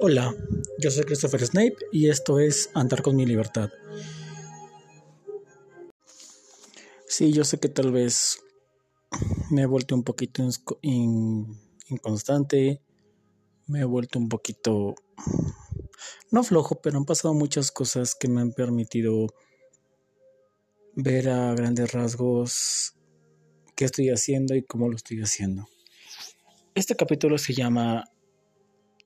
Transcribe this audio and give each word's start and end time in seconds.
Hola, 0.00 0.34
yo 0.78 0.90
soy 0.90 1.04
Christopher 1.04 1.46
Snape 1.46 1.76
y 1.90 2.10
esto 2.10 2.38
es 2.38 2.70
Andar 2.74 3.00
con 3.00 3.16
mi 3.16 3.24
libertad. 3.24 3.70
Sí, 7.16 7.32
yo 7.32 7.44
sé 7.44 7.60
que 7.60 7.68
tal 7.68 7.92
vez 7.92 8.40
me 9.48 9.62
he 9.62 9.66
vuelto 9.66 9.94
un 9.94 10.02
poquito 10.02 10.42
inconstante, 10.82 12.82
me 13.68 13.82
he 13.82 13.84
vuelto 13.84 14.18
un 14.18 14.28
poquito, 14.28 14.96
no 16.32 16.42
flojo, 16.42 16.82
pero 16.82 16.98
han 16.98 17.04
pasado 17.04 17.32
muchas 17.32 17.70
cosas 17.70 18.16
que 18.16 18.26
me 18.26 18.40
han 18.40 18.50
permitido 18.50 19.28
ver 20.96 21.28
a 21.28 21.54
grandes 21.54 21.92
rasgos 21.92 22.96
qué 23.76 23.84
estoy 23.84 24.10
haciendo 24.10 24.56
y 24.56 24.64
cómo 24.64 24.88
lo 24.88 24.96
estoy 24.96 25.20
haciendo. 25.20 25.68
Este 26.74 26.96
capítulo 26.96 27.38
se 27.38 27.54
llama 27.54 28.10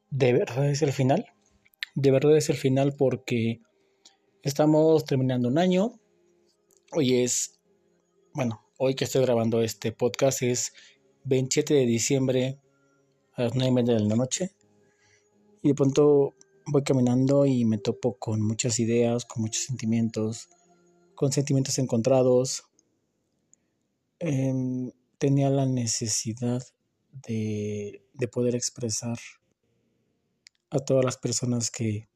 ¿De 0.09 0.33
verdad 0.33 0.71
es 0.71 0.81
el 0.81 0.95
final? 0.95 1.27
De 1.95 2.11
verdad 2.11 2.39
es 2.39 2.49
el 2.49 2.57
final 2.57 2.95
porque 2.97 3.61
estamos 4.43 5.05
terminando 5.05 5.49
un 5.49 5.59
año. 5.59 6.01
Hoy 6.93 7.23
es, 7.23 7.58
bueno, 8.39 8.65
hoy 8.77 8.95
que 8.95 9.03
estoy 9.03 9.23
grabando 9.23 9.63
este 9.63 9.91
podcast 9.91 10.43
es 10.43 10.73
27 11.25 11.75
de 11.75 11.87
diciembre 11.87 12.61
a 13.33 13.43
las 13.43 13.57
9 13.57 13.69
y 13.69 13.75
media 13.75 13.95
de 13.95 14.05
la 14.05 14.15
noche. 14.15 14.55
Y 15.61 15.71
de 15.71 15.75
pronto 15.75 16.37
voy 16.67 16.85
caminando 16.85 17.47
y 17.47 17.65
me 17.65 17.79
topo 17.79 18.17
con 18.17 18.41
muchas 18.41 18.79
ideas, 18.79 19.25
con 19.25 19.43
muchos 19.43 19.65
sentimientos, 19.65 20.51
con 21.17 21.33
sentimientos 21.33 21.81
encontrados. 21.81 22.63
Em, 24.21 24.93
tenía 25.19 25.51
la 25.51 25.67
necesidad 25.67 26.63
de, 27.11 28.05
de 28.13 28.29
poder 28.29 28.55
expresar 28.55 29.19
a 30.71 30.79
todas 30.79 31.05
las 31.05 31.17
personas 31.17 31.73
que 31.73 32.09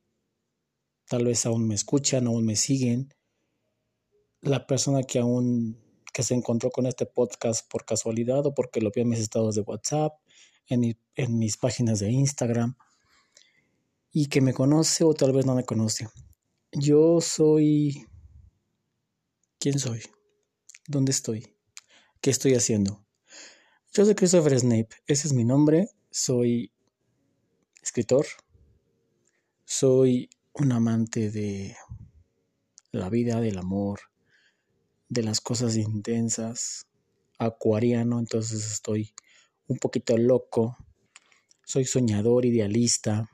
tal 1.09 1.25
vez 1.25 1.47
aún 1.47 1.67
me 1.67 1.75
escuchan, 1.75 2.29
aún 2.29 2.47
me 2.47 2.55
siguen, 2.55 3.13
la 4.41 4.69
persona 4.69 5.03
que 5.03 5.19
aún 5.19 5.82
que 6.13 6.23
se 6.23 6.35
encontró 6.35 6.71
con 6.71 6.87
este 6.87 7.07
podcast 7.07 7.69
por 7.69 7.85
casualidad 7.85 8.47
o 8.47 8.55
porque 8.55 8.81
lo 8.81 8.91
vio 8.91 9.03
en 9.03 9.09
mis 9.09 9.21
estados 9.21 9.55
de 9.55 9.63
WhatsApp, 9.63 10.13
en, 10.69 10.97
en 11.15 11.39
mis 11.39 11.57
páginas 11.57 12.01
de 12.01 12.11
Instagram 12.11 12.77
y 14.13 14.27
que 14.27 14.41
me 14.41 14.53
conoce 14.53 15.05
o 15.05 15.15
tal 15.15 15.33
vez 15.33 15.47
no 15.47 15.55
me 15.55 15.65
conoce. 15.65 16.09
Yo 16.73 17.21
soy... 17.21 18.07
¿Quién 19.59 19.79
soy? 19.79 20.03
¿Dónde 20.87 21.13
estoy? 21.13 21.55
¿Qué 22.21 22.31
estoy 22.31 22.55
haciendo? 22.55 23.05
Yo 23.93 24.05
soy 24.05 24.15
Christopher 24.15 24.59
Snape, 24.59 24.89
ese 25.07 25.29
es 25.29 25.35
mi 25.35 25.45
nombre, 25.45 25.91
soy 26.11 26.73
escritor, 27.83 28.25
soy 29.67 30.31
un 30.55 30.73
amante 30.73 31.31
de 31.31 31.77
la 32.91 33.11
vida, 33.11 33.41
del 33.41 33.59
amor, 33.59 34.01
de 35.13 35.23
las 35.23 35.43
cosas 35.43 35.77
intensas, 35.77 36.87
acuariano, 37.39 38.19
entonces 38.19 38.73
estoy 38.73 39.13
un 39.69 39.77
poquito 39.77 40.17
loco, 40.17 40.79
soy 41.67 41.85
soñador, 41.85 42.47
idealista, 42.47 43.29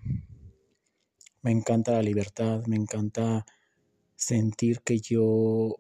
me 1.41 1.53
encanta 1.53 1.93
la 1.93 2.03
libertad, 2.03 2.67
me 2.67 2.75
encanta 2.75 3.47
sentir 4.17 4.81
que 4.81 4.99
yo 4.99 5.77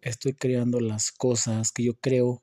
estoy 0.00 0.32
creando 0.32 0.80
las 0.80 1.12
cosas, 1.12 1.70
que 1.70 1.84
yo 1.84 2.00
creo, 2.00 2.42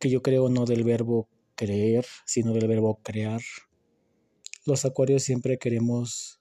que 0.00 0.10
yo 0.10 0.22
creo 0.22 0.48
no 0.48 0.64
del 0.64 0.82
verbo 0.82 1.28
creer, 1.54 2.04
sino 2.24 2.52
del 2.52 2.66
verbo 2.66 3.00
crear. 3.04 3.42
Los 4.64 4.84
acuarios 4.84 5.22
siempre 5.22 5.56
queremos 5.56 6.40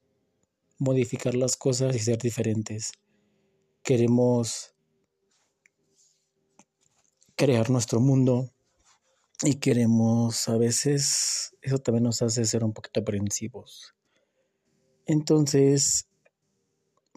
modificar 0.79 1.35
las 1.35 1.55
cosas 1.55 1.95
y 1.95 1.99
ser 1.99 2.17
diferentes. 2.17 2.93
Queremos 3.83 4.74
crear 7.35 7.69
nuestro 7.69 7.99
mundo 7.99 8.49
y 9.43 9.55
queremos 9.55 10.47
a 10.47 10.57
veces, 10.57 11.55
eso 11.61 11.77
también 11.79 12.03
nos 12.03 12.21
hace 12.21 12.45
ser 12.45 12.63
un 12.63 12.73
poquito 12.73 13.01
aprensivos. 13.01 13.93
Entonces, 15.05 16.07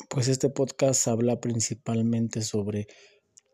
pues 0.09 0.29
este 0.29 0.51
podcast 0.51 1.07
habla 1.09 1.41
principalmente 1.41 2.43
sobre 2.43 2.87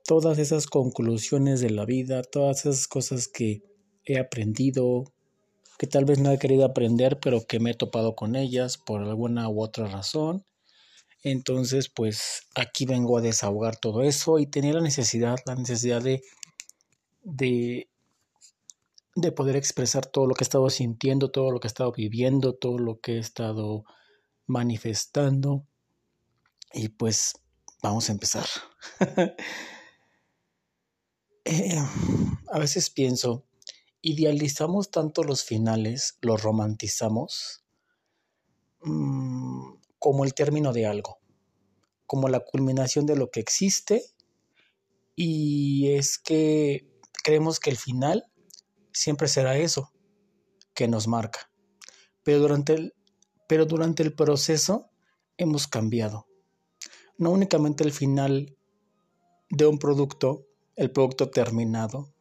todas 0.06 0.38
esas 0.38 0.66
conclusiones 0.66 1.60
de 1.60 1.70
la 1.70 1.84
vida, 1.84 2.22
todas 2.22 2.66
esas 2.66 2.88
cosas 2.88 3.28
que 3.28 3.62
he 4.04 4.18
aprendido, 4.18 5.04
que 5.78 5.86
tal 5.86 6.04
vez 6.04 6.18
no 6.18 6.30
he 6.30 6.38
querido 6.38 6.64
aprender, 6.64 7.18
pero 7.20 7.46
que 7.46 7.60
me 7.60 7.72
he 7.72 7.74
topado 7.74 8.14
con 8.14 8.36
ellas 8.36 8.78
por 8.78 9.02
alguna 9.02 9.48
u 9.48 9.62
otra 9.62 9.88
razón. 9.88 10.44
Entonces, 11.22 11.88
pues 11.88 12.42
aquí 12.54 12.84
vengo 12.84 13.16
a 13.16 13.22
desahogar 13.22 13.76
todo 13.76 14.02
eso 14.02 14.38
y 14.38 14.46
tenía 14.46 14.74
la 14.74 14.82
necesidad, 14.82 15.36
la 15.46 15.54
necesidad 15.54 16.02
de, 16.02 16.22
de, 17.24 17.90
de 19.16 19.32
poder 19.32 19.56
expresar 19.56 20.06
todo 20.06 20.26
lo 20.26 20.34
que 20.34 20.44
he 20.44 20.46
estado 20.46 20.70
sintiendo, 20.70 21.30
todo 21.30 21.50
lo 21.50 21.60
que 21.60 21.66
he 21.66 21.72
estado 21.74 21.92
viviendo, 21.92 22.54
todo 22.54 22.78
lo 22.78 23.00
que 23.00 23.16
he 23.16 23.18
estado 23.18 23.84
manifestando. 24.46 25.66
Y 26.72 26.88
pues 26.88 27.34
vamos 27.82 28.08
a 28.08 28.12
empezar. 28.12 28.46
Eh, 31.46 31.76
a 32.52 32.58
veces 32.58 32.88
pienso 32.88 33.44
idealizamos 34.04 34.90
tanto 34.90 35.24
los 35.24 35.44
finales, 35.44 36.18
los 36.20 36.42
romantizamos, 36.42 37.64
mm, 38.82 39.76
como 39.98 40.24
el 40.26 40.34
término 40.34 40.74
de 40.74 40.84
algo, 40.84 41.18
como 42.06 42.28
la 42.28 42.40
culminación 42.40 43.06
de 43.06 43.16
lo 43.16 43.30
que 43.30 43.40
existe, 43.40 44.04
y 45.16 45.92
es 45.92 46.18
que 46.18 46.86
creemos 47.24 47.58
que 47.58 47.70
el 47.70 47.76
final 47.76 48.30
siempre 48.92 49.26
será 49.26 49.56
eso, 49.56 49.90
que 50.74 50.86
nos 50.86 51.08
marca. 51.08 51.50
Pero 52.22 52.38
durante 52.38 52.74
el, 52.74 52.94
pero 53.48 53.66
durante 53.66 54.02
el 54.04 54.14
proceso 54.14 54.90
hemos 55.36 55.66
cambiado. 55.66 56.26
No 57.18 57.30
únicamente 57.30 57.82
el 57.82 57.92
final 57.92 58.56
de 59.50 59.66
un 59.66 59.78
producto, 59.78 60.46
el 60.76 60.90
producto 60.90 61.30
terminado, 61.30 62.12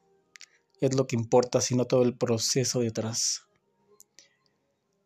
es 0.79 0.95
lo 0.95 1.05
que 1.05 1.15
importa, 1.15 1.61
sino 1.61 1.85
todo 1.85 2.03
el 2.03 2.17
proceso 2.17 2.79
detrás. 2.79 3.43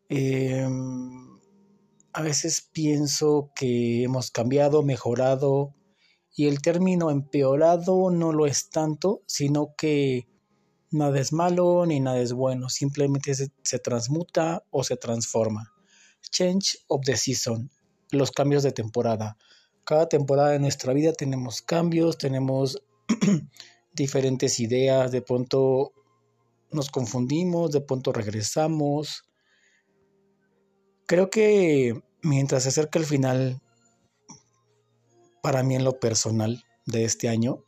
Em, 0.08 1.38
a 2.12 2.22
veces 2.22 2.68
pienso 2.72 3.50
que 3.54 4.02
hemos 4.04 4.30
cambiado, 4.30 4.82
mejorado, 4.82 5.74
y 6.34 6.46
el 6.46 6.62
término 6.62 7.10
empeorado 7.10 8.10
no 8.10 8.32
lo 8.32 8.46
es 8.46 8.70
tanto, 8.70 9.22
sino 9.26 9.74
que 9.76 10.28
nada 10.90 11.18
es 11.20 11.32
malo 11.32 11.84
ni 11.86 12.00
nada 12.00 12.20
es 12.20 12.32
bueno, 12.32 12.68
simplemente 12.68 13.34
se, 13.34 13.78
transmuta 13.78 14.64
o 14.70 14.84
se 14.84 14.96
transforma. 14.96 15.72
Change 16.30 16.78
of 16.88 17.02
the 17.04 17.16
season, 17.16 17.70
los 18.10 18.30
cambios 18.30 18.62
de 18.62 18.72
temporada. 18.72 19.36
Cada 19.84 20.08
temporada 20.08 20.50
de 20.50 20.58
nuestra 20.58 20.92
vida 20.92 21.12
tenemos 21.12 21.62
cambios, 21.62 22.18
tenemos 22.18 22.82
diferentes 23.94 24.60
ideas, 24.60 25.10
de 25.10 25.22
pronto 25.22 25.92
nos 26.70 26.90
confundimos, 26.90 27.72
de 27.72 27.80
pronto 27.80 28.12
regresamos. 28.12 29.24
Creo 31.06 31.30
que 31.30 32.02
mientras 32.22 32.64
se 32.64 32.68
acerca 32.68 32.98
el 32.98 33.06
final, 33.06 33.62
para 35.48 35.62
mí 35.62 35.76
en 35.76 35.84
lo 35.84 35.98
personal 35.98 36.62
de 36.84 37.04
este 37.04 37.26
año, 37.26 37.64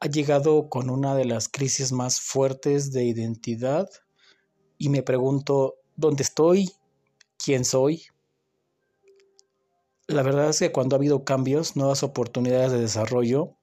ha 0.00 0.08
llegado 0.08 0.68
con 0.68 0.90
una 0.90 1.14
de 1.14 1.26
las 1.26 1.48
crisis 1.48 1.92
más 1.92 2.20
fuertes 2.20 2.90
de 2.90 3.04
identidad 3.04 3.88
y 4.78 4.88
me 4.88 5.04
pregunto, 5.04 5.76
¿dónde 5.94 6.24
estoy? 6.24 6.72
¿Quién 7.36 7.64
soy? 7.64 8.02
La 10.08 10.24
verdad 10.24 10.48
es 10.48 10.58
que 10.58 10.72
cuando 10.72 10.96
ha 10.96 10.98
habido 10.98 11.24
cambios, 11.24 11.76
nuevas 11.76 12.02
oportunidades 12.02 12.72
de 12.72 12.80
desarrollo, 12.80 13.54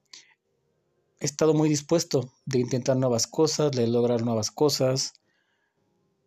he 1.20 1.26
estado 1.26 1.52
muy 1.52 1.68
dispuesto 1.68 2.32
de 2.46 2.60
intentar 2.60 2.96
nuevas 2.96 3.26
cosas, 3.26 3.70
de 3.70 3.86
lograr 3.86 4.22
nuevas 4.22 4.50
cosas, 4.50 5.12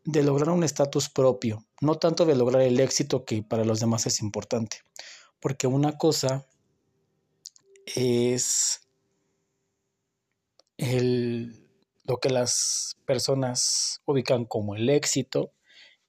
de 0.06 0.22
lograr 0.22 0.52
un 0.52 0.64
estatus 0.64 1.10
propio, 1.10 1.66
no 1.82 1.96
tanto 1.96 2.28
de 2.28 2.36
lograr 2.36 2.62
el 2.62 2.80
éxito 2.80 3.26
que 3.26 3.42
para 3.42 3.66
los 3.66 3.80
demás 3.80 4.06
es 4.06 4.22
importante, 4.22 4.84
porque 5.40 5.66
una 5.66 5.98
cosa 5.98 6.46
es 7.96 8.88
el, 10.78 11.68
lo 12.04 12.18
que 12.18 12.30
las 12.30 12.98
personas 13.06 14.02
ubican 14.06 14.46
como 14.46 14.76
el 14.76 14.90
éxito 14.90 15.54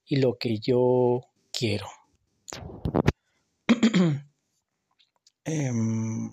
y 0.05 0.17
lo 0.17 0.37
que 0.37 0.59
yo 0.59 1.21
quiero. 1.51 1.87
Em, 5.43 6.31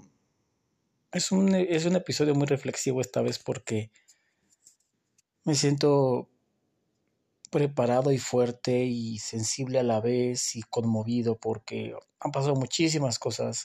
es, 1.12 1.33
un, 1.33 1.55
es 1.55 1.87
un 1.87 1.97
episodio 1.97 2.35
muy 2.35 2.47
reflexivo 2.47 3.00
esta 3.00 3.23
vez 3.23 3.39
porque 3.39 3.91
me 5.45 5.55
siento 5.55 6.29
preparado 7.50 8.12
y 8.12 8.19
fuerte 8.19 8.85
y 8.85 9.19
sensible 9.19 9.79
a 9.79 9.83
la 9.83 10.00
vez 10.00 10.55
y 10.56 10.62
conmovido 10.62 11.39
porque 11.39 11.95
han 12.21 12.33
pasado 12.33 12.55
muchísimas 12.55 13.19
cosas. 13.19 13.65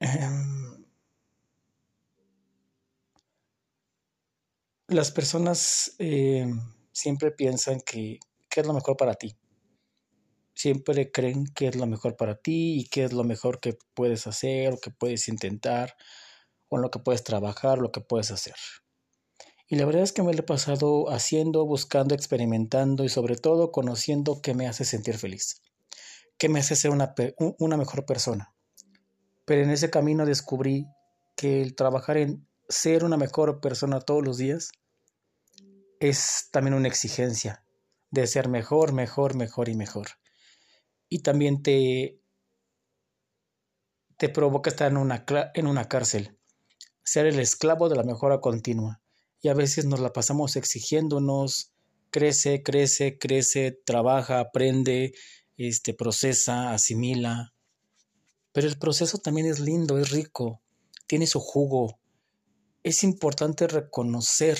Em, 0.00 0.84
las 4.88 5.10
personas 5.10 5.94
em, 5.98 6.60
siempre 6.92 7.30
piensan 7.30 7.80
que, 7.80 8.18
es 8.56 8.66
lo 8.66 8.72
mejor 8.72 8.96
para 8.96 9.14
ti. 9.14 9.36
Siempre 10.54 11.10
creen 11.12 11.46
que 11.54 11.68
es 11.68 11.76
lo 11.76 11.86
mejor 11.86 12.16
para 12.16 12.36
ti 12.36 12.80
y 12.80 12.88
que 12.88 13.04
es 13.04 13.12
lo 13.12 13.22
mejor 13.24 13.60
que 13.60 13.76
puedes 13.94 14.26
hacer 14.26 14.72
o 14.72 14.80
que 14.80 14.90
puedes 14.90 15.28
intentar 15.28 15.94
o 16.68 16.76
en 16.76 16.82
lo 16.82 16.90
que 16.90 16.98
puedes 16.98 17.22
trabajar, 17.22 17.78
lo 17.78 17.92
que 17.92 18.00
puedes 18.00 18.30
hacer. 18.30 18.54
Y 19.68 19.76
la 19.76 19.84
verdad 19.84 20.04
es 20.04 20.12
que 20.12 20.22
me 20.22 20.32
lo 20.32 20.40
he 20.40 20.42
pasado 20.42 21.10
haciendo, 21.10 21.66
buscando, 21.66 22.14
experimentando 22.14 23.04
y 23.04 23.10
sobre 23.10 23.36
todo 23.36 23.72
conociendo 23.72 24.40
qué 24.40 24.54
me 24.54 24.66
hace 24.66 24.86
sentir 24.86 25.18
feliz, 25.18 25.60
qué 26.38 26.48
me 26.48 26.60
hace 26.60 26.76
ser 26.76 26.92
una, 26.92 27.14
una 27.58 27.76
mejor 27.76 28.06
persona. 28.06 28.55
Pero 29.46 29.62
en 29.62 29.70
ese 29.70 29.88
camino 29.88 30.26
descubrí 30.26 30.86
que 31.36 31.62
el 31.62 31.74
trabajar 31.74 32.18
en 32.18 32.46
ser 32.68 33.04
una 33.04 33.16
mejor 33.16 33.60
persona 33.60 34.00
todos 34.00 34.22
los 34.22 34.36
días 34.36 34.70
es 36.00 36.48
también 36.50 36.74
una 36.74 36.88
exigencia 36.88 37.64
de 38.10 38.26
ser 38.26 38.48
mejor, 38.48 38.92
mejor, 38.92 39.34
mejor 39.34 39.68
y 39.70 39.76
mejor. 39.76 40.08
Y 41.08 41.20
también 41.20 41.62
te, 41.62 42.20
te 44.18 44.28
provoca 44.28 44.68
estar 44.68 44.90
en 44.90 44.98
una, 44.98 45.24
en 45.54 45.66
una 45.66 45.88
cárcel, 45.88 46.38
ser 47.02 47.26
el 47.26 47.38
esclavo 47.38 47.88
de 47.88 47.96
la 47.96 48.02
mejora 48.02 48.40
continua 48.40 49.00
y 49.40 49.48
a 49.48 49.54
veces 49.54 49.84
nos 49.84 50.00
la 50.00 50.12
pasamos 50.12 50.56
exigiéndonos, 50.56 51.72
crece, 52.10 52.62
crece, 52.62 53.18
crece, 53.18 53.78
trabaja, 53.84 54.40
aprende, 54.40 55.12
este, 55.56 55.94
procesa, 55.94 56.72
asimila. 56.72 57.52
Pero 58.56 58.68
el 58.68 58.78
proceso 58.78 59.18
también 59.18 59.46
es 59.46 59.60
lindo, 59.60 59.98
es 59.98 60.08
rico, 60.08 60.62
tiene 61.06 61.26
su 61.26 61.40
jugo. 61.40 61.98
Es 62.84 63.04
importante 63.04 63.66
reconocer 63.66 64.58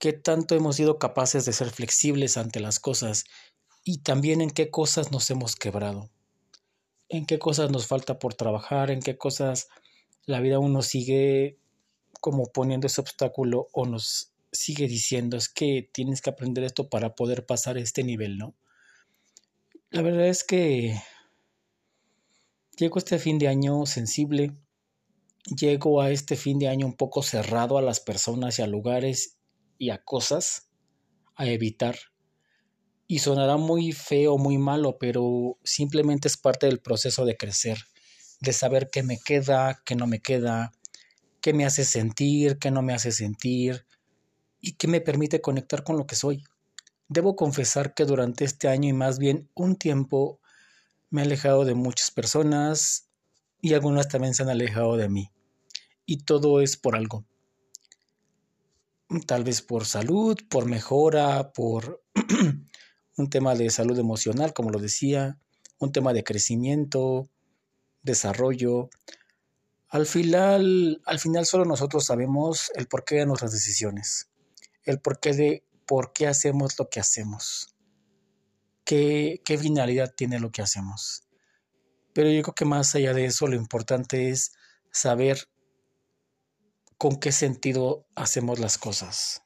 qué 0.00 0.12
tanto 0.12 0.56
hemos 0.56 0.74
sido 0.74 0.98
capaces 0.98 1.44
de 1.44 1.52
ser 1.52 1.70
flexibles 1.70 2.36
ante 2.36 2.58
las 2.58 2.80
cosas 2.80 3.22
y 3.84 3.98
también 3.98 4.40
en 4.40 4.50
qué 4.50 4.68
cosas 4.68 5.12
nos 5.12 5.30
hemos 5.30 5.54
quebrado, 5.54 6.10
en 7.08 7.24
qué 7.24 7.38
cosas 7.38 7.70
nos 7.70 7.86
falta 7.86 8.18
por 8.18 8.34
trabajar, 8.34 8.90
en 8.90 9.00
qué 9.00 9.16
cosas 9.16 9.68
la 10.26 10.40
vida 10.40 10.58
uno 10.58 10.82
sigue 10.82 11.60
como 12.20 12.46
poniendo 12.46 12.88
ese 12.88 13.00
obstáculo 13.00 13.68
o 13.70 13.86
nos 13.86 14.32
sigue 14.50 14.88
diciendo 14.88 15.36
es 15.36 15.48
que 15.48 15.88
tienes 15.92 16.20
que 16.20 16.30
aprender 16.30 16.64
esto 16.64 16.88
para 16.88 17.14
poder 17.14 17.46
pasar 17.46 17.78
este 17.78 18.02
nivel, 18.02 18.38
¿no? 18.38 18.56
La 19.90 20.02
verdad 20.02 20.26
es 20.26 20.42
que 20.42 21.00
llego 22.76 22.98
este 22.98 23.18
fin 23.18 23.38
de 23.38 23.48
año 23.48 23.86
sensible, 23.86 24.56
llego 25.56 26.00
a 26.00 26.10
este 26.10 26.36
fin 26.36 26.58
de 26.58 26.68
año 26.68 26.86
un 26.86 26.94
poco 26.94 27.22
cerrado 27.22 27.78
a 27.78 27.82
las 27.82 28.00
personas 28.00 28.58
y 28.58 28.62
a 28.62 28.66
lugares 28.66 29.36
y 29.78 29.90
a 29.90 30.02
cosas 30.02 30.70
a 31.34 31.46
evitar. 31.46 31.96
Y 33.06 33.18
sonará 33.18 33.56
muy 33.56 33.92
feo, 33.92 34.38
muy 34.38 34.58
malo, 34.58 34.96
pero 34.98 35.58
simplemente 35.64 36.28
es 36.28 36.36
parte 36.36 36.66
del 36.66 36.80
proceso 36.80 37.24
de 37.24 37.36
crecer, 37.36 37.78
de 38.40 38.52
saber 38.52 38.88
qué 38.90 39.02
me 39.02 39.18
queda, 39.18 39.82
qué 39.84 39.96
no 39.96 40.06
me 40.06 40.20
queda, 40.20 40.72
qué 41.40 41.52
me 41.52 41.66
hace 41.66 41.84
sentir, 41.84 42.58
qué 42.58 42.70
no 42.70 42.80
me 42.80 42.94
hace 42.94 43.12
sentir 43.12 43.84
y 44.60 44.74
qué 44.74 44.88
me 44.88 45.00
permite 45.00 45.40
conectar 45.42 45.84
con 45.84 45.98
lo 45.98 46.06
que 46.06 46.16
soy. 46.16 46.44
Debo 47.08 47.36
confesar 47.36 47.92
que 47.92 48.06
durante 48.06 48.44
este 48.44 48.68
año 48.68 48.88
y 48.88 48.94
más 48.94 49.18
bien 49.18 49.50
un 49.54 49.76
tiempo 49.76 50.40
me 51.12 51.20
he 51.20 51.24
alejado 51.26 51.64
de 51.66 51.74
muchas 51.74 52.10
personas 52.10 53.10
y 53.60 53.74
algunas 53.74 54.08
también 54.08 54.34
se 54.34 54.42
han 54.42 54.48
alejado 54.48 54.96
de 54.96 55.10
mí. 55.10 55.30
Y 56.06 56.24
todo 56.24 56.60
es 56.62 56.76
por 56.78 56.96
algo. 56.96 57.26
Tal 59.26 59.44
vez 59.44 59.60
por 59.60 59.84
salud, 59.84 60.38
por 60.48 60.64
mejora, 60.64 61.52
por 61.52 62.02
un 63.18 63.30
tema 63.30 63.54
de 63.54 63.68
salud 63.68 63.98
emocional, 63.98 64.54
como 64.54 64.70
lo 64.70 64.78
decía, 64.78 65.38
un 65.78 65.92
tema 65.92 66.14
de 66.14 66.24
crecimiento, 66.24 67.28
desarrollo, 68.02 68.88
al 69.88 70.06
final, 70.06 71.02
al 71.04 71.18
final 71.18 71.44
solo 71.44 71.66
nosotros 71.66 72.06
sabemos 72.06 72.72
el 72.74 72.88
porqué 72.88 73.16
de 73.16 73.26
nuestras 73.26 73.52
decisiones, 73.52 74.30
el 74.84 74.98
porqué 74.98 75.34
de 75.34 75.64
por 75.86 76.14
qué 76.14 76.26
hacemos 76.26 76.78
lo 76.78 76.88
que 76.88 77.00
hacemos, 77.00 77.71
qué, 78.84 79.40
qué 79.44 79.58
finalidad 79.58 80.12
tiene 80.16 80.40
lo 80.40 80.50
que 80.50 80.62
hacemos. 80.62 81.24
Pero 82.12 82.30
yo 82.30 82.42
creo 82.42 82.54
que 82.54 82.64
más 82.64 82.94
allá 82.94 83.14
de 83.14 83.24
eso, 83.24 83.46
lo 83.46 83.56
importante 83.56 84.30
es 84.30 84.52
saber 84.90 85.48
con 86.98 87.16
qué 87.16 87.32
sentido 87.32 88.06
hacemos 88.14 88.58
las 88.58 88.78
cosas. 88.78 89.42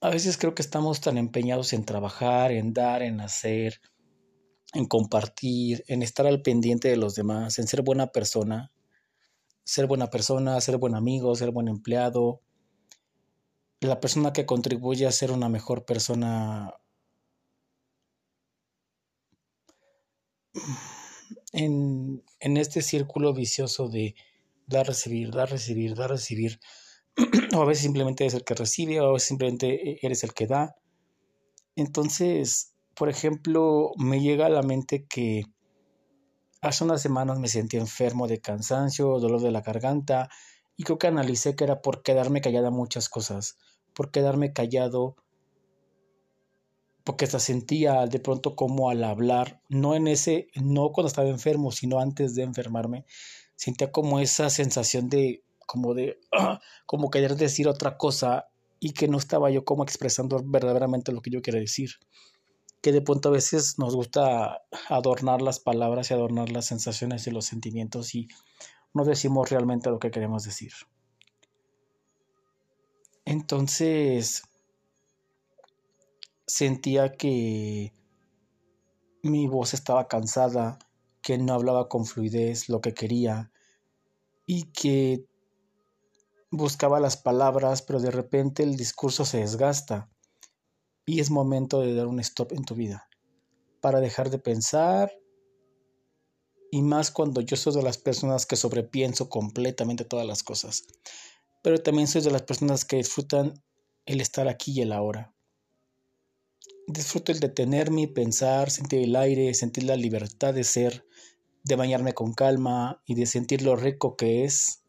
A 0.00 0.10
veces 0.10 0.38
creo 0.38 0.54
que 0.54 0.62
estamos 0.62 1.00
tan 1.00 1.18
empeñados 1.18 1.72
en 1.72 1.84
trabajar, 1.84 2.52
en 2.52 2.72
dar, 2.72 3.02
en 3.02 3.20
hacer, 3.20 3.80
en 4.72 4.86
compartir, 4.86 5.84
en 5.88 6.02
estar 6.02 6.26
al 6.26 6.42
pendiente 6.42 6.88
de 6.88 6.96
los 6.96 7.14
demás, 7.14 7.58
en 7.58 7.66
ser 7.66 7.82
buena 7.82 8.08
persona, 8.08 8.72
ser 9.64 9.86
buena 9.86 10.08
persona, 10.08 10.60
ser 10.60 10.78
buen 10.78 10.94
amigo, 10.94 11.34
ser 11.34 11.50
buen 11.50 11.68
empleado, 11.68 12.42
la 13.80 14.00
persona 14.00 14.32
que 14.32 14.46
contribuye 14.46 15.06
a 15.06 15.12
ser 15.12 15.30
una 15.30 15.48
mejor 15.48 15.84
persona 15.84 16.74
en, 21.52 22.24
en 22.40 22.56
este 22.56 22.82
círculo 22.82 23.32
vicioso 23.32 23.88
de 23.88 24.14
dar, 24.66 24.86
recibir, 24.86 25.30
dar, 25.30 25.50
recibir, 25.50 25.94
dar, 25.94 26.10
recibir, 26.10 26.60
o 27.54 27.62
a 27.62 27.64
veces 27.64 27.82
simplemente 27.84 28.24
eres 28.24 28.34
el 28.34 28.44
que 28.44 28.54
recibe, 28.54 29.00
o 29.00 29.08
a 29.08 29.12
veces 29.12 29.28
simplemente 29.28 30.04
eres 30.04 30.24
el 30.24 30.34
que 30.34 30.46
da. 30.46 30.76
Entonces, 31.76 32.74
por 32.94 33.08
ejemplo, 33.08 33.92
me 33.96 34.20
llega 34.20 34.46
a 34.46 34.50
la 34.50 34.62
mente 34.62 35.06
que 35.06 35.44
hace 36.60 36.84
unas 36.84 37.00
semanas 37.00 37.38
me 37.38 37.48
sentí 37.48 37.76
enfermo 37.76 38.26
de 38.26 38.40
cansancio, 38.40 39.18
dolor 39.20 39.40
de 39.40 39.52
la 39.52 39.60
garganta, 39.60 40.28
y 40.76 40.84
creo 40.84 40.98
que 40.98 41.06
analicé 41.06 41.56
que 41.56 41.64
era 41.64 41.80
por 41.80 42.02
quedarme 42.02 42.40
callada 42.40 42.70
muchas 42.70 43.08
cosas, 43.08 43.56
por 43.94 44.10
quedarme 44.10 44.52
callado, 44.52 45.16
porque 47.04 47.24
hasta 47.24 47.38
sentía 47.38 48.06
de 48.06 48.20
pronto 48.20 48.54
como 48.54 48.90
al 48.90 49.02
hablar, 49.04 49.60
no 49.68 49.94
en 49.94 50.08
ese, 50.08 50.48
no 50.54 50.92
cuando 50.92 51.08
estaba 51.08 51.28
enfermo, 51.28 51.72
sino 51.72 52.00
antes 52.00 52.34
de 52.34 52.42
enfermarme, 52.42 53.06
sentía 53.56 53.90
como 53.90 54.20
esa 54.20 54.50
sensación 54.50 55.08
de, 55.08 55.42
como 55.66 55.94
de, 55.94 56.18
como 56.86 57.10
querer 57.10 57.36
decir 57.36 57.68
otra 57.68 57.96
cosa 57.96 58.48
y 58.80 58.92
que 58.92 59.08
no 59.08 59.18
estaba 59.18 59.50
yo 59.50 59.64
como 59.64 59.82
expresando 59.82 60.40
verdaderamente 60.44 61.12
lo 61.12 61.20
que 61.20 61.30
yo 61.30 61.42
quería 61.42 61.60
decir 61.60 61.92
que 62.80 62.92
de 62.92 63.02
pronto 63.02 63.28
a 63.28 63.32
veces 63.32 63.78
nos 63.78 63.94
gusta 63.94 64.62
adornar 64.88 65.42
las 65.42 65.58
palabras 65.58 66.10
y 66.10 66.14
adornar 66.14 66.50
las 66.50 66.66
sensaciones 66.66 67.26
y 67.26 67.30
los 67.30 67.46
sentimientos 67.46 68.14
y 68.14 68.28
no 68.94 69.04
decimos 69.04 69.50
realmente 69.50 69.90
lo 69.90 69.98
que 69.98 70.10
queremos 70.10 70.44
decir. 70.44 70.72
Entonces 73.30 74.42
sentía 76.46 77.12
que 77.12 77.92
mi 79.22 79.46
voz 79.46 79.74
estaba 79.74 80.08
cansada, 80.08 80.78
que 81.20 81.36
no 81.36 81.52
hablaba 81.52 81.90
con 81.90 82.06
fluidez 82.06 82.70
lo 82.70 82.80
que 82.80 82.94
quería 82.94 83.52
y 84.46 84.72
que 84.72 85.26
buscaba 86.50 87.00
las 87.00 87.18
palabras, 87.18 87.82
pero 87.82 88.00
de 88.00 88.10
repente 88.10 88.62
el 88.62 88.76
discurso 88.76 89.26
se 89.26 89.40
desgasta 89.40 90.08
y 91.04 91.20
es 91.20 91.30
momento 91.30 91.80
de 91.82 91.94
dar 91.94 92.06
un 92.06 92.20
stop 92.20 92.52
en 92.52 92.64
tu 92.64 92.74
vida 92.74 93.10
para 93.82 94.00
dejar 94.00 94.30
de 94.30 94.38
pensar 94.38 95.12
y 96.70 96.80
más 96.80 97.10
cuando 97.10 97.42
yo 97.42 97.58
soy 97.58 97.74
de 97.74 97.82
las 97.82 97.98
personas 97.98 98.46
que 98.46 98.56
sobrepienso 98.56 99.28
completamente 99.28 100.06
todas 100.06 100.26
las 100.26 100.42
cosas. 100.42 100.86
Pero 101.62 101.78
también 101.78 102.08
soy 102.08 102.22
de 102.22 102.30
las 102.30 102.42
personas 102.42 102.84
que 102.84 102.96
disfrutan 102.96 103.62
el 104.06 104.20
estar 104.20 104.48
aquí 104.48 104.72
y 104.72 104.82
el 104.82 104.92
ahora. 104.92 105.34
Disfruto 106.86 107.32
el 107.32 107.40
detenerme 107.40 108.08
pensar, 108.08 108.70
sentir 108.70 109.00
el 109.00 109.16
aire, 109.16 109.52
sentir 109.54 109.84
la 109.84 109.96
libertad 109.96 110.54
de 110.54 110.64
ser, 110.64 111.04
de 111.64 111.76
bañarme 111.76 112.14
con 112.14 112.32
calma 112.32 113.02
y 113.06 113.14
de 113.14 113.26
sentir 113.26 113.62
lo 113.62 113.76
rico 113.76 114.16
que 114.16 114.44
es 114.44 114.82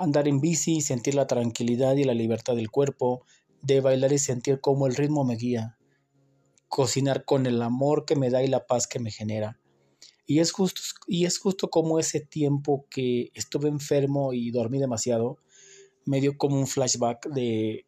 andar 0.00 0.28
en 0.28 0.40
bici 0.40 0.80
sentir 0.80 1.14
la 1.14 1.26
tranquilidad 1.26 1.94
y 1.96 2.04
la 2.04 2.14
libertad 2.14 2.56
del 2.56 2.70
cuerpo, 2.70 3.26
de 3.60 3.82
bailar 3.82 4.12
y 4.12 4.18
sentir 4.18 4.60
cómo 4.60 4.86
el 4.86 4.96
ritmo 4.96 5.24
me 5.24 5.36
guía, 5.36 5.76
cocinar 6.68 7.26
con 7.26 7.44
el 7.44 7.60
amor 7.60 8.06
que 8.06 8.16
me 8.16 8.30
da 8.30 8.42
y 8.42 8.48
la 8.48 8.66
paz 8.66 8.86
que 8.86 8.98
me 8.98 9.10
genera. 9.10 9.60
Y 10.24 10.38
es 10.38 10.52
justo, 10.52 10.80
y 11.06 11.26
es 11.26 11.38
justo 11.38 11.68
como 11.68 11.98
ese 11.98 12.20
tiempo 12.20 12.86
que 12.88 13.30
estuve 13.34 13.68
enfermo 13.68 14.32
y 14.32 14.50
dormí 14.50 14.78
demasiado, 14.78 15.36
me 16.10 16.20
dio 16.20 16.36
como 16.36 16.58
un 16.58 16.66
flashback 16.66 17.28
de, 17.28 17.86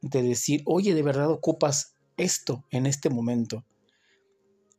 de 0.00 0.22
decir, 0.22 0.62
oye, 0.64 0.94
de 0.94 1.02
verdad 1.02 1.30
ocupas 1.30 1.94
esto 2.16 2.64
en 2.70 2.86
este 2.86 3.10
momento. 3.10 3.66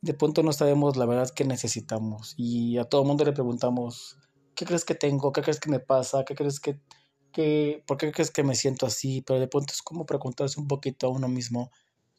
De 0.01 0.15
pronto 0.15 0.41
no 0.41 0.51
sabemos 0.51 0.98
la 0.98 1.05
verdad 1.05 1.29
que 1.29 1.45
necesitamos 1.45 2.34
y 2.38 2.79
a 2.79 2.86
todo 2.86 3.01
el 3.01 3.07
mundo 3.07 3.24
le 3.24 3.34
preguntamos, 3.34 4.17
¿qué 4.55 4.65
crees 4.65 4.84
que 4.84 4.95
tengo? 4.95 5.31
¿Qué 5.31 5.43
crees 5.43 5.60
que 5.60 5.69
me 5.69 5.79
pasa? 5.79 6.25
¿Qué 6.25 6.34
crees 6.34 6.60
que, 6.60 6.79
que, 7.31 7.84
por 7.86 7.98
qué 7.98 8.12
crees 8.12 8.31
que 8.31 8.41
me 8.41 8.55
siento 8.55 8.88
así? 8.88 9.22
Pero 9.22 9.39
de 9.39 9.48
pronto 9.48 9.72
es 9.72 9.84
como 9.84 10.07
preguntarse 10.07 10.60
un 10.60 10.67
poquito 10.67 11.05
a 11.05 11.12
uno 11.12 11.27
mismo 11.27 11.69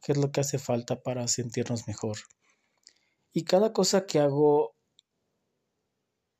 qué 0.01 0.13
es 0.13 0.19
lo 0.19 0.31
que 0.31 0.43
hace 0.43 0.61
falta 0.61 1.03
para 1.03 1.27
sentirnos 1.27 1.89
mejor. 1.89 2.19
Y 3.33 3.43
cada 3.43 3.73
cosa 3.73 4.07
que 4.07 4.21
hago 4.21 4.77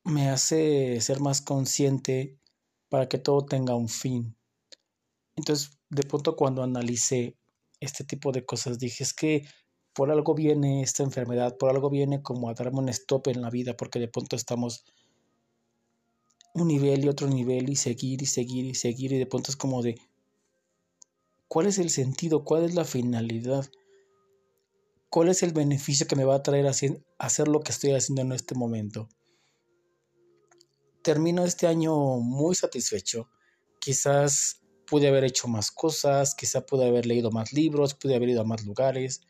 me 0.05 0.29
hace 0.29 1.01
ser 1.01 1.19
más 1.19 1.41
consciente 1.41 2.39
para 2.89 3.07
que 3.07 3.17
todo 3.17 3.45
tenga 3.45 3.75
un 3.75 3.89
fin. 3.89 4.35
Entonces, 5.35 5.77
de 5.89 6.03
pronto 6.03 6.35
cuando 6.35 6.63
analicé 6.63 7.37
este 7.79 8.03
tipo 8.03 8.31
de 8.31 8.45
cosas, 8.45 8.79
dije, 8.79 9.03
es 9.03 9.13
que 9.13 9.43
por 9.93 10.11
algo 10.11 10.33
viene 10.35 10.81
esta 10.81 11.03
enfermedad, 11.03 11.57
por 11.57 11.69
algo 11.69 11.89
viene 11.89 12.21
como 12.21 12.49
a 12.49 12.53
darme 12.53 12.79
un 12.79 12.89
stop 12.89 13.27
en 13.27 13.41
la 13.41 13.49
vida, 13.49 13.75
porque 13.75 13.99
de 13.99 14.07
pronto 14.07 14.35
estamos 14.35 14.85
un 16.53 16.67
nivel 16.67 17.05
y 17.05 17.07
otro 17.07 17.27
nivel 17.27 17.69
y 17.69 17.75
seguir 17.75 18.21
y 18.21 18.25
seguir 18.25 18.65
y 18.65 18.75
seguir 18.75 19.13
y 19.13 19.19
de 19.19 19.25
pronto 19.25 19.51
es 19.51 19.57
como 19.57 19.81
de 19.81 19.99
¿cuál 21.47 21.67
es 21.67 21.77
el 21.77 21.89
sentido? 21.89 22.43
¿Cuál 22.43 22.65
es 22.65 22.73
la 22.73 22.85
finalidad? 22.85 23.69
¿Cuál 25.09 25.29
es 25.29 25.43
el 25.43 25.53
beneficio 25.53 26.07
que 26.07 26.15
me 26.15 26.25
va 26.25 26.35
a 26.35 26.43
traer 26.43 26.67
a 26.67 26.71
hacer 27.19 27.47
lo 27.47 27.61
que 27.61 27.71
estoy 27.71 27.91
haciendo 27.91 28.21
en 28.21 28.31
este 28.31 28.55
momento? 28.55 29.07
Termino 31.07 31.45
este 31.45 31.67
año 31.67 32.17
muy 32.17 32.53
satisfecho. 32.53 33.29
Quizás 33.79 34.61
pude 34.85 35.07
haber 35.07 35.23
hecho 35.23 35.47
más 35.47 35.71
cosas, 35.71 36.35
quizás 36.35 36.65
pude 36.65 36.85
haber 36.85 37.05
leído 37.05 37.31
más 37.31 37.53
libros, 37.53 37.93
pude 37.93 38.13
haber 38.13 38.27
ido 38.27 38.41
a 38.41 38.43
más 38.43 38.65
lugares, 38.65 39.21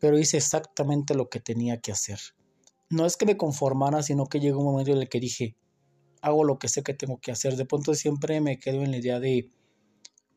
pero 0.00 0.18
hice 0.18 0.38
exactamente 0.38 1.14
lo 1.14 1.28
que 1.28 1.38
tenía 1.38 1.80
que 1.80 1.92
hacer. 1.92 2.18
No 2.90 3.06
es 3.06 3.16
que 3.16 3.24
me 3.24 3.36
conformara, 3.36 4.02
sino 4.02 4.26
que 4.26 4.40
llegó 4.40 4.58
un 4.58 4.72
momento 4.72 4.90
en 4.90 4.98
el 4.98 5.08
que 5.08 5.20
dije, 5.20 5.54
hago 6.22 6.42
lo 6.42 6.58
que 6.58 6.66
sé 6.66 6.82
que 6.82 6.92
tengo 6.92 7.20
que 7.20 7.30
hacer. 7.30 7.54
De 7.54 7.66
pronto 7.66 7.94
siempre 7.94 8.40
me 8.40 8.58
quedo 8.58 8.82
en 8.82 8.90
la 8.90 8.96
idea 8.96 9.20
de, 9.20 9.48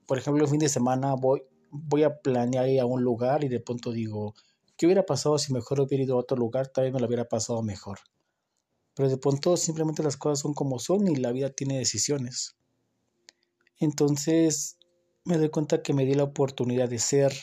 por 0.05 0.19
ejemplo, 0.19 0.43
el 0.43 0.51
fin 0.51 0.59
de 0.59 0.69
semana 0.69 1.15
voy, 1.15 1.41
voy 1.71 2.03
a 2.03 2.19
planear 2.19 2.69
ir 2.69 2.79
a 2.79 2.85
un 2.85 3.01
lugar 3.01 3.43
y 3.43 3.47
de 3.47 3.59
pronto 3.59 3.91
digo, 3.91 4.35
¿qué 4.77 4.85
hubiera 4.85 5.03
pasado 5.03 5.39
si 5.39 5.51
mejor 5.51 5.81
hubiera 5.81 6.03
ido 6.03 6.15
a 6.15 6.19
otro 6.19 6.37
lugar? 6.37 6.67
Tal 6.67 6.83
vez 6.83 6.93
me 6.93 6.99
lo 6.99 7.07
hubiera 7.07 7.25
pasado 7.25 7.63
mejor. 7.63 7.97
Pero 8.95 9.09
de 9.09 9.17
pronto 9.17 9.57
simplemente 9.57 10.03
las 10.03 10.17
cosas 10.17 10.39
son 10.39 10.53
como 10.53 10.79
son 10.79 11.07
y 11.07 11.15
la 11.15 11.31
vida 11.31 11.49
tiene 11.49 11.77
decisiones. 11.77 12.55
Entonces 13.77 14.77
me 15.25 15.37
doy 15.37 15.49
cuenta 15.49 15.81
que 15.81 15.93
me 15.93 16.05
di 16.05 16.13
la 16.13 16.23
oportunidad 16.23 16.87
de 16.87 16.99
ser 16.99 17.33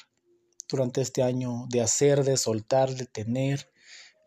durante 0.68 1.02
este 1.02 1.23
año, 1.23 1.66
de 1.68 1.82
hacer, 1.82 2.25
de 2.25 2.37
soltar, 2.37 2.94
de 2.94 3.06
tener. 3.06 3.71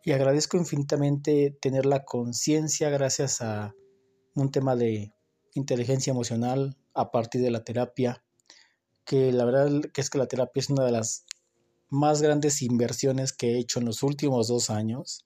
Y 0.03 0.11
agradezco 0.11 0.57
infinitamente 0.57 1.57
tener 1.59 1.85
la 1.85 2.05
conciencia 2.05 2.89
gracias 2.89 3.41
a 3.41 3.73
un 4.35 4.51
tema 4.51 4.75
de 4.75 5.13
inteligencia 5.55 6.11
emocional 6.11 6.77
a 6.93 7.11
partir 7.11 7.41
de 7.41 7.49
la 7.49 7.63
terapia, 7.63 8.23
que 9.05 9.31
la 9.31 9.45
verdad 9.45 9.81
que 9.93 10.01
es 10.01 10.09
que 10.09 10.17
la 10.17 10.27
terapia 10.27 10.59
es 10.59 10.69
una 10.69 10.85
de 10.85 10.91
las 10.91 11.25
más 11.89 12.21
grandes 12.21 12.61
inversiones 12.61 13.33
que 13.33 13.53
he 13.53 13.59
hecho 13.59 13.79
en 13.79 13.85
los 13.85 14.03
últimos 14.03 14.47
dos 14.47 14.69
años. 14.69 15.24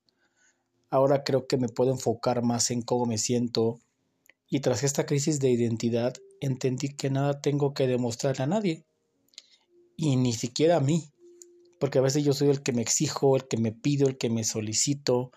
Ahora 0.89 1.24
creo 1.24 1.48
que 1.48 1.58
me 1.58 1.69
puedo 1.69 1.91
enfocar 1.91 2.41
más 2.43 2.72
en 2.72 2.81
cómo 2.81 3.05
me 3.05 3.17
siento. 3.17 3.79
Y 4.50 4.62
tras 4.62 4.84
esta 4.84 5.05
crisis 5.05 5.39
de 5.39 5.51
identidad 5.51 6.13
entendí 6.41 6.89
que 6.96 7.10
nada 7.10 7.41
tengo 7.41 7.74
que 7.74 7.88
demostrarle 7.88 8.43
a 8.43 8.48
nadie. 8.48 8.86
Y 9.96 10.15
ni 10.15 10.34
siquiera 10.34 10.77
a 10.77 10.81
mí, 10.81 11.12
porque 11.79 12.00
a 12.00 12.01
veces 12.01 12.24
yo 12.24 12.34
soy 12.34 12.50
el 12.50 12.63
que 12.63 12.74
me 12.74 12.81
exijo, 12.81 13.36
el 13.36 13.48
que 13.48 13.58
me 13.58 13.72
pido, 13.72 14.08
el 14.08 14.17
que 14.17 14.29
me 14.29 14.43
solicito, 14.43 15.31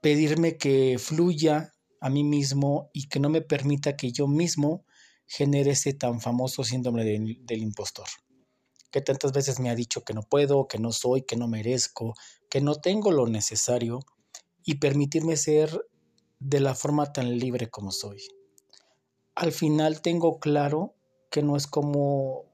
pedirme 0.00 0.56
que 0.56 0.98
fluya 0.98 1.72
a 2.00 2.10
mí 2.10 2.22
mismo 2.22 2.90
y 2.92 3.08
que 3.08 3.18
no 3.18 3.28
me 3.28 3.42
permita 3.42 3.96
que 3.96 4.12
yo 4.12 4.28
mismo 4.28 4.84
genere 5.26 5.72
ese 5.72 5.92
tan 5.92 6.20
famoso 6.20 6.62
síndrome 6.62 7.04
del 7.04 7.58
impostor, 7.62 8.06
que 8.96 9.02
tantas 9.02 9.32
veces 9.32 9.60
me 9.60 9.68
ha 9.68 9.74
dicho 9.74 10.04
que 10.04 10.14
no 10.14 10.22
puedo, 10.22 10.68
que 10.68 10.78
no 10.78 10.90
soy, 10.90 11.20
que 11.20 11.36
no 11.36 11.48
merezco, 11.48 12.14
que 12.48 12.62
no 12.62 12.76
tengo 12.76 13.12
lo 13.12 13.26
necesario 13.26 13.98
y 14.64 14.76
permitirme 14.76 15.36
ser 15.36 15.86
de 16.38 16.60
la 16.60 16.74
forma 16.74 17.12
tan 17.12 17.36
libre 17.36 17.68
como 17.68 17.92
soy. 17.92 18.22
Al 19.34 19.52
final 19.52 20.00
tengo 20.00 20.40
claro 20.40 20.94
que 21.30 21.42
no 21.42 21.58
es 21.58 21.66
como, 21.66 22.46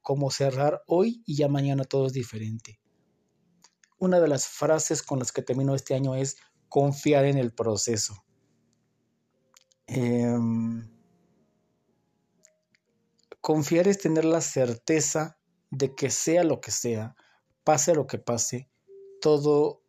como 0.00 0.30
cerrar 0.30 0.84
hoy 0.86 1.24
y 1.26 1.34
ya 1.34 1.48
mañana 1.48 1.82
todo 1.82 2.06
es 2.06 2.12
diferente. 2.12 2.78
Una 3.98 4.20
de 4.20 4.28
las 4.28 4.46
frases 4.46 5.02
con 5.02 5.18
las 5.18 5.32
que 5.32 5.42
termino 5.42 5.74
este 5.74 5.96
año 5.96 6.14
es 6.14 6.36
confiar 6.68 7.24
en 7.24 7.36
el 7.36 7.52
proceso. 7.52 8.14
Em, 9.88 10.88
confiar 13.40 13.88
es 13.88 13.98
tener 13.98 14.24
la 14.24 14.40
certeza 14.40 15.39
de 15.70 15.94
que 15.94 16.10
sea 16.10 16.44
lo 16.44 16.60
que 16.60 16.70
sea, 16.70 17.14
pase 17.64 17.94
lo 17.94 18.06
que 18.06 18.18
pase, 18.18 18.68
todo 19.20 19.82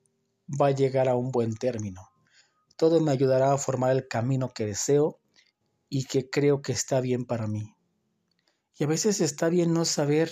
va 0.50 0.67
a 0.67 0.71
llegar 0.71 1.09
a 1.09 1.15
un 1.15 1.31
buen 1.31 1.55
término. 1.55 2.09
Todo 2.77 3.00
me 3.00 3.11
ayudará 3.11 3.53
a 3.53 3.57
formar 3.57 3.91
el 3.91 4.07
camino 4.07 4.50
que 4.50 4.65
deseo 4.65 5.19
y 5.89 6.05
que 6.05 6.29
creo 6.29 6.61
que 6.61 6.71
está 6.71 7.01
bien 7.01 7.25
para 7.25 7.47
mí. 7.47 7.75
Y 8.77 8.83
a 8.83 8.88
veces 8.88 9.21
está 9.21 9.50
bien 9.50 9.73
no 9.73 9.85
saber 9.85 10.31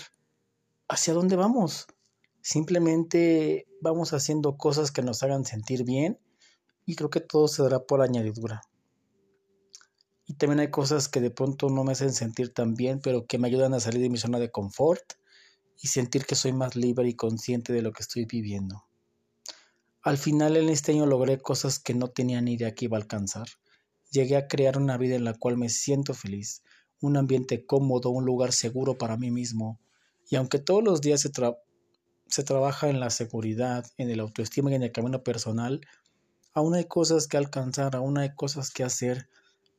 hacia 0.87 1.13
dónde 1.13 1.35
vamos. 1.35 1.87
Simplemente 2.41 3.67
vamos 3.81 4.13
haciendo 4.13 4.57
cosas 4.57 4.91
que 4.91 5.01
nos 5.01 5.21
hagan 5.23 5.45
sentir 5.45 5.83
bien 5.83 6.19
y 6.85 6.95
creo 6.95 7.09
que 7.09 7.19
todo 7.19 7.47
se 7.47 7.61
dará 7.61 7.85
por 7.85 8.01
añadidura. 8.01 8.61
Y 10.25 10.35
también 10.35 10.59
hay 10.59 10.69
cosas 10.69 11.07
que 11.09 11.21
de 11.21 11.31
pronto 11.31 11.69
no 11.69 11.83
me 11.83 11.91
hacen 11.91 12.13
sentir 12.13 12.53
tan 12.53 12.75
bien, 12.75 13.01
pero 13.01 13.25
que 13.25 13.37
me 13.37 13.47
ayudan 13.47 13.73
a 13.73 13.79
salir 13.79 14.01
de 14.01 14.09
mi 14.09 14.17
zona 14.17 14.39
de 14.39 14.51
confort 14.51 15.18
y 15.81 15.87
sentir 15.87 16.25
que 16.25 16.35
soy 16.35 16.53
más 16.53 16.75
libre 16.75 17.07
y 17.07 17.13
consciente 17.13 17.73
de 17.73 17.81
lo 17.81 17.91
que 17.91 18.03
estoy 18.03 18.25
viviendo. 18.25 18.85
Al 20.01 20.17
final 20.17 20.57
en 20.57 20.69
este 20.69 20.91
año 20.91 21.05
logré 21.05 21.39
cosas 21.39 21.79
que 21.79 21.93
no 21.93 22.09
tenía 22.09 22.41
ni 22.41 22.53
idea 22.53 22.73
que 22.73 22.85
iba 22.85 22.97
a 22.97 23.01
alcanzar. 23.01 23.47
Llegué 24.11 24.37
a 24.37 24.47
crear 24.47 24.77
una 24.77 24.97
vida 24.97 25.15
en 25.15 25.23
la 25.23 25.33
cual 25.33 25.57
me 25.57 25.69
siento 25.69 26.13
feliz, 26.13 26.63
un 27.01 27.17
ambiente 27.17 27.65
cómodo, 27.65 28.09
un 28.09 28.25
lugar 28.25 28.51
seguro 28.51 28.97
para 28.97 29.17
mí 29.17 29.31
mismo. 29.31 29.79
Y 30.29 30.35
aunque 30.35 30.59
todos 30.59 30.83
los 30.83 31.01
días 31.01 31.21
se, 31.21 32.43
trabaja 32.43 32.89
en 32.89 32.99
la 32.99 33.09
seguridad, 33.09 33.85
en 33.97 34.09
el 34.09 34.19
autoestima 34.19 34.71
y 34.71 34.75
en 34.75 34.83
el 34.83 34.91
camino 34.91 35.23
personal, 35.23 35.81
aún 36.53 36.75
hay 36.75 36.85
cosas 36.85 37.27
que 37.27 37.37
alcanzar, 37.37 37.95
aún 37.95 38.17
hay 38.17 38.33
cosas 38.35 38.71
que 38.71 38.83
hacer 38.83 39.29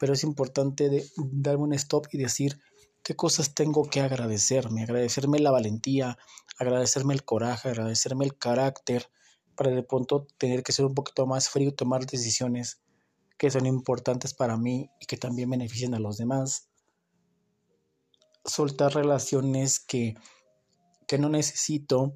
pero 0.01 0.15
es 0.15 0.25
importante 0.25 0.89
de, 0.89 1.07
darme 1.17 1.65
un 1.65 1.75
stop 1.75 2.07
y 2.11 2.17
decir 2.17 2.59
qué 3.03 3.17
cosas 3.17 3.55
tengo 3.55 3.85
que 3.85 4.01
agradecerme, 4.01 4.83
agradecerme 4.83 5.39
la 5.39 5.51
valentía, 5.51 6.19
agradecerme 6.59 7.15
el 7.15 7.25
coraje, 7.25 7.69
agradecerme 7.71 8.25
el 8.25 8.37
carácter, 8.37 9.11
para 9.61 9.73
de 9.73 9.83
pronto 9.83 10.27
tener 10.39 10.63
que 10.63 10.73
ser 10.73 10.87
un 10.87 10.95
poquito 10.95 11.27
más 11.27 11.51
frío 11.51 11.69
y 11.69 11.75
tomar 11.75 12.07
decisiones 12.07 12.81
que 13.37 13.51
son 13.51 13.67
importantes 13.67 14.33
para 14.33 14.57
mí 14.57 14.91
y 15.01 15.05
que 15.05 15.19
también 15.19 15.51
beneficien 15.51 15.95
a 15.95 15.99
los 15.99 16.17
demás. 16.17 16.71
Soltar 18.45 18.95
relaciones 18.95 19.81
que, 19.81 20.15
que 21.07 21.19
no 21.19 21.29
necesito, 21.29 22.15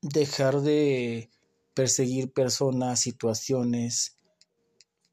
dejar 0.00 0.60
de 0.60 1.30
perseguir 1.74 2.32
personas, 2.32 3.00
situaciones 3.00 4.16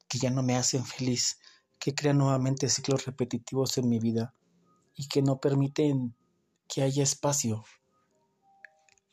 que 0.06 0.18
ya 0.18 0.30
no 0.30 0.44
me 0.44 0.56
hacen 0.56 0.84
feliz 0.84 1.40
que 1.80 1.92
crean 1.92 2.18
nuevamente 2.18 2.68
ciclos 2.68 3.04
repetitivos 3.04 3.78
en 3.78 3.88
mi 3.88 3.98
vida 3.98 4.32
y 4.96 5.08
que 5.08 5.22
no 5.22 5.40
permiten 5.40 6.14
que 6.68 6.82
haya 6.82 7.02
espacio. 7.02 7.64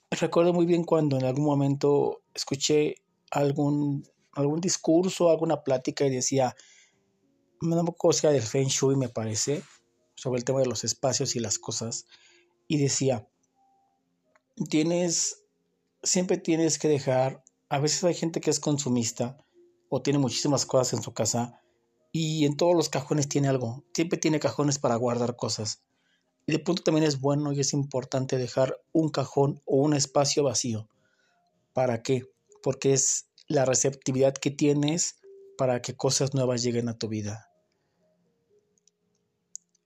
Recuerdo 0.10 0.54
muy 0.54 0.66
bien 0.66 0.84
cuando 0.84 1.18
en 1.18 1.26
algún 1.26 1.46
momento 1.46 2.22
escuché 2.34 2.96
algún, 3.32 4.08
algún 4.32 4.62
discurso, 4.62 5.30
alguna 5.30 5.64
plática 5.64 6.06
y 6.06 6.10
decía, 6.10 6.56
me 7.62 7.76
da 7.76 7.82
un 7.82 7.88
poco 7.88 8.12
del 8.12 8.42
Feng 8.42 8.68
Shui 8.68 8.96
me 8.96 9.10
parece, 9.10 9.64
sobre 10.16 10.40
el 10.40 10.46
tema 10.46 10.60
de 10.60 10.68
los 10.68 10.84
espacios 10.84 11.36
y 11.36 11.40
las 11.40 11.60
cosas, 11.60 12.06
y 12.68 12.78
decía, 12.78 13.28
tienes, 14.70 15.44
siempre 16.02 16.38
tienes 16.38 16.80
que 16.80 16.88
dejar 16.88 17.44
a 17.74 17.80
veces 17.80 18.04
hay 18.04 18.14
gente 18.14 18.40
que 18.40 18.52
es 18.52 18.60
consumista 18.60 19.36
o 19.90 20.04
tiene 20.04 20.20
muchísimas 20.20 20.64
cosas 20.68 20.94
en 20.94 21.02
su 21.02 21.12
casa 21.12 21.60
y 22.16 22.46
en 22.46 22.56
todos 22.56 22.76
los 22.76 22.90
cajones 22.90 23.28
tiene 23.28 23.48
algo. 23.50 23.84
Siempre 23.92 24.20
tiene 24.20 24.40
cajones 24.40 24.78
para 24.78 24.96
guardar 24.96 25.36
cosas. 25.36 25.82
Y 26.46 26.52
de 26.52 26.60
punto 26.60 26.84
también 26.84 27.08
es 27.08 27.20
bueno 27.20 27.52
y 27.52 27.60
es 27.60 27.74
importante 27.74 28.38
dejar 28.38 28.80
un 28.92 29.10
cajón 29.10 29.62
o 29.66 29.78
un 29.78 29.96
espacio 29.96 30.44
vacío. 30.44 30.88
¿Para 31.74 32.04
qué? 32.04 32.30
Porque 32.62 32.94
es 32.94 33.26
la 33.48 33.66
receptividad 33.66 34.36
que 34.36 34.52
tienes 34.52 35.18
para 35.58 35.82
que 35.82 35.98
cosas 35.98 36.36
nuevas 36.36 36.62
lleguen 36.62 36.88
a 36.88 36.98
tu 36.98 37.08
vida. 37.08 37.50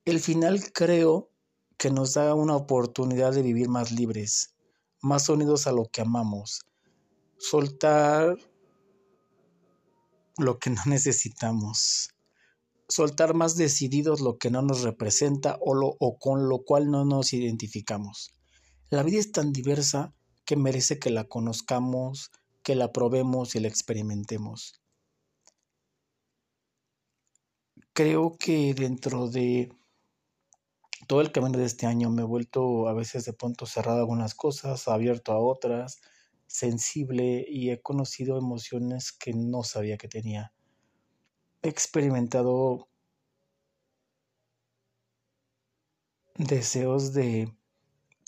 El 0.04 0.20
final 0.20 0.74
creo 0.74 1.32
que 1.78 1.92
nos 1.92 2.16
da 2.16 2.36
una 2.36 2.58
oportunidad 2.58 3.32
de 3.32 3.42
vivir 3.42 3.70
más 3.70 3.92
libres, 3.92 4.54
más 5.02 5.30
unidos 5.30 5.66
a 5.66 5.72
lo 5.72 5.86
que 5.86 6.02
amamos, 6.02 6.66
soltar 7.38 8.38
lo 10.38 10.60
que 10.60 10.72
no 10.72 10.82
necesitamos, 10.86 12.17
soltar 12.88 13.34
más 13.34 13.56
decididos 13.56 14.22
lo 14.22 14.38
que 14.38 14.50
no 14.50 14.62
nos 14.62 14.82
representa 14.82 15.58
o, 15.62 15.76
lo, 15.76 15.96
o 16.00 16.18
con 16.18 16.48
lo 16.48 16.64
cual 16.64 16.90
no 16.90 17.06
nos 17.06 17.34
identificamos. 17.34 18.34
La 18.90 19.04
vida 19.04 19.20
es 19.20 19.32
tan 19.32 19.52
diversa 19.52 20.14
que 20.46 20.56
merece 20.56 20.98
que 20.98 21.10
la 21.10 21.26
conozcamos, 21.26 22.32
que 22.64 22.76
la 22.76 22.92
probemos 22.92 23.56
y 23.56 23.60
la 23.60 23.68
experimentemos. 23.68 24.82
Creo 27.94 28.38
que 28.38 28.74
dentro 28.74 29.28
de 29.28 29.72
todo 31.08 31.22
el 31.22 31.32
camino 31.32 31.58
de 31.58 31.66
este 31.66 31.86
año 31.86 32.10
me 32.10 32.22
he 32.22 32.26
vuelto 32.26 32.88
a 32.88 32.94
veces 32.94 33.26
de 33.26 33.34
punto 33.34 33.66
cerrado 33.66 33.98
a 33.98 34.02
algunas 34.02 34.36
cosas, 34.36 34.88
abierto 34.88 35.32
a 35.32 35.40
otras, 35.40 36.00
sensible 36.48 37.46
y 37.48 37.72
he 37.72 37.82
conocido 37.82 38.38
emociones 38.38 39.12
que 39.12 39.34
no 39.34 39.64
sabía 39.64 39.98
que 39.98 40.08
tenía. 40.08 40.54
He 41.62 41.70
experimentado 41.70 42.88
deseos 46.36 47.14
de, 47.14 47.52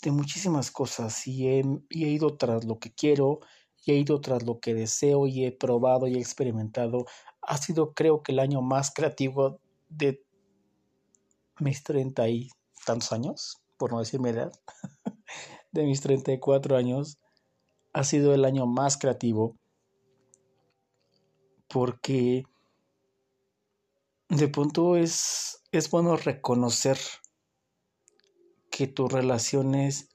de 0.02 0.10
muchísimas 0.10 0.70
cosas 0.70 1.26
y 1.26 1.48
he, 1.48 1.64
y 1.88 2.04
he 2.04 2.08
ido 2.08 2.36
tras 2.36 2.64
lo 2.64 2.78
que 2.78 2.92
quiero 2.92 3.40
y 3.84 3.92
he 3.92 3.96
ido 3.96 4.20
tras 4.20 4.42
lo 4.42 4.60
que 4.60 4.74
deseo 4.74 5.26
y 5.26 5.44
he 5.44 5.52
probado 5.52 6.06
y 6.06 6.16
he 6.16 6.20
experimentado. 6.20 7.06
Ha 7.42 7.56
sido 7.58 7.94
creo 7.94 8.22
que 8.22 8.32
el 8.32 8.40
año 8.40 8.62
más 8.62 8.92
creativo 8.92 9.60
de 9.88 10.22
mis 11.58 11.82
treinta 11.82 12.28
y 12.28 12.48
tantos 12.84 13.12
años, 13.12 13.62
por 13.76 13.92
no 13.92 14.00
decir 14.00 14.20
mi 14.20 14.30
edad, 14.30 14.52
de 15.72 15.84
mis 15.84 16.00
34 16.00 16.76
años, 16.76 17.18
ha 17.92 18.04
sido 18.04 18.34
el 18.34 18.44
año 18.44 18.66
más 18.66 18.96
creativo 18.96 19.56
porque 21.68 22.44
de 24.30 24.48
punto 24.48 24.96
es, 24.96 25.62
es 25.72 25.90
bueno 25.90 26.16
reconocer 26.16 26.98
que 28.70 28.86
tus 28.86 29.12
relaciones 29.12 30.08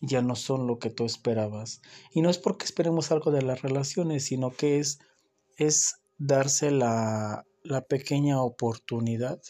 ya 0.00 0.22
no 0.22 0.36
son 0.36 0.66
lo 0.66 0.78
que 0.78 0.90
tú 0.90 1.04
esperabas. 1.04 1.82
Y 2.12 2.22
no 2.22 2.30
es 2.30 2.38
porque 2.38 2.64
esperemos 2.64 3.10
algo 3.10 3.32
de 3.32 3.42
las 3.42 3.62
relaciones, 3.62 4.24
sino 4.24 4.52
que 4.52 4.78
es, 4.78 5.00
es 5.56 5.96
darse 6.16 6.70
la, 6.70 7.44
la 7.64 7.82
pequeña 7.82 8.40
oportunidad 8.40 9.40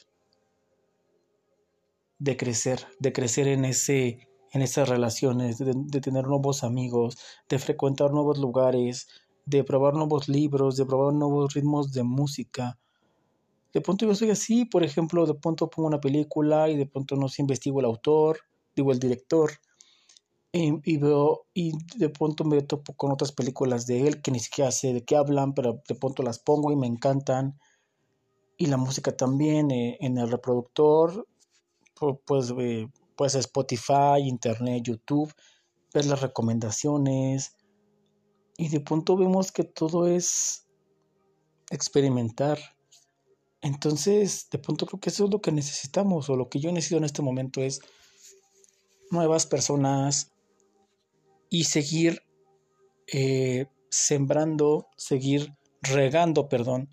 de 2.18 2.37
crecer, 2.38 2.87
de 2.99 3.12
crecer 3.12 3.49
en 3.49 3.64
ese 3.64 4.28
en 4.52 4.62
esas 4.62 4.88
relaciones, 4.88 5.58
de, 5.58 5.75
de, 5.76 6.00
tener 6.00 6.25
nuevos 6.26 6.64
amigos, 6.64 7.18
de 7.46 7.58
frecuentar 7.58 8.12
nuevos 8.12 8.38
lugares, 8.38 9.06
de 9.45 9.64
probar 9.64 9.93
nuevos 9.93 10.28
libros, 10.28 10.76
de 10.76 10.86
probar 10.86 11.12
nuevos 11.12 11.52
ritmos 11.52 11.93
de 11.93 12.04
música. 12.04 12.78
De 13.76 13.82
pronto 13.82 14.06
yo 14.06 14.15
soy 14.15 14.30
así, 14.30 14.65
por 14.65 14.84
ejemplo, 14.84 15.26
de 15.26 15.34
pronto 15.34 15.69
pongo 15.69 15.86
una 15.86 16.00
película 16.00 16.71
y 16.71 16.78
de 16.78 16.86
pronto 16.86 17.15
no 17.15 17.28
sé, 17.28 17.43
investigo 17.43 17.80
el 17.80 17.84
autor, 17.84 18.39
digo 18.75 18.91
el 18.91 18.99
director, 18.99 19.50
y, 20.50 20.97
veo, 20.97 21.45
y 21.52 21.75
de 21.99 22.08
pronto 22.08 22.45
me 22.45 22.62
topo 22.62 22.95
con 22.95 23.12
otras 23.12 23.32
películas 23.32 23.86
de 23.86 24.08
él 24.08 24.23
que 24.23 24.30
ni 24.30 24.39
siquiera 24.39 24.71
sé 24.71 24.95
de 24.95 25.04
qué 25.04 25.15
hablan, 25.15 25.52
pero 25.52 25.82
de 25.86 25.95
pronto 25.95 26.23
las 26.23 26.39
pongo 26.39 26.73
y 26.73 26.76
me 26.76 26.86
encantan. 26.86 27.60
Y 28.56 28.65
la 28.65 28.78
música 28.78 29.15
también 29.15 29.71
eh, 29.71 29.99
en 30.00 30.17
el 30.17 30.30
reproductor, 30.30 31.28
pues, 32.25 32.54
eh, 32.58 32.89
pues 33.15 33.34
Spotify, 33.34 34.21
Internet, 34.23 34.84
YouTube, 34.84 35.34
ver 35.93 36.06
las 36.06 36.23
recomendaciones. 36.23 37.54
Y 38.56 38.69
de 38.71 38.80
pronto 38.80 39.19
vemos 39.19 39.52
que 39.52 39.65
todo 39.65 40.08
es 40.08 40.67
experimentar. 41.71 42.58
Entonces, 43.66 44.48
de 44.48 44.58
pronto 44.58 44.86
creo 44.86 45.00
que 45.00 45.10
eso 45.10 45.24
es 45.24 45.30
lo 45.30 45.40
que 45.40 45.50
necesitamos, 45.50 46.30
o 46.30 46.36
lo 46.36 46.48
que 46.48 46.60
yo 46.60 46.70
necesito 46.70 46.98
en 46.98 47.04
este 47.04 47.20
momento 47.20 47.62
es 47.62 47.80
nuevas 49.10 49.44
personas, 49.44 50.30
y 51.50 51.64
seguir 51.64 52.22
eh, 53.12 53.66
sembrando, 53.90 54.86
seguir 54.96 55.52
regando, 55.82 56.48
perdón, 56.48 56.88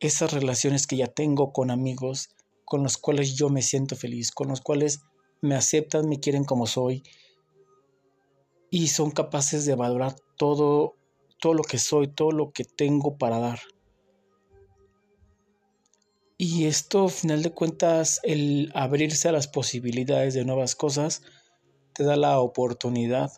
esas 0.00 0.32
relaciones 0.32 0.86
que 0.86 0.96
ya 0.96 1.08
tengo 1.08 1.52
con 1.52 1.70
amigos 1.70 2.30
con 2.64 2.82
los 2.82 2.96
cuales 2.96 3.34
yo 3.34 3.50
me 3.50 3.60
siento 3.60 3.94
feliz, 3.94 4.30
con 4.30 4.48
los 4.48 4.62
cuales 4.62 5.00
me 5.42 5.56
aceptan, 5.56 6.08
me 6.08 6.20
quieren 6.20 6.44
como 6.44 6.66
soy 6.66 7.02
y 8.70 8.88
son 8.88 9.10
capaces 9.10 9.66
de 9.66 9.74
valorar 9.74 10.16
todo, 10.36 10.96
todo 11.38 11.52
lo 11.52 11.62
que 11.64 11.78
soy, 11.78 12.08
todo 12.08 12.30
lo 12.30 12.50
que 12.50 12.64
tengo 12.64 13.18
para 13.18 13.38
dar. 13.38 13.60
Y 16.40 16.66
esto, 16.66 17.04
al 17.04 17.10
final 17.10 17.42
de 17.42 17.52
cuentas, 17.52 18.20
el 18.22 18.70
abrirse 18.72 19.28
a 19.28 19.32
las 19.32 19.48
posibilidades 19.48 20.34
de 20.34 20.44
nuevas 20.44 20.76
cosas, 20.76 21.22
te 21.94 22.04
da 22.04 22.14
la 22.14 22.38
oportunidad 22.38 23.32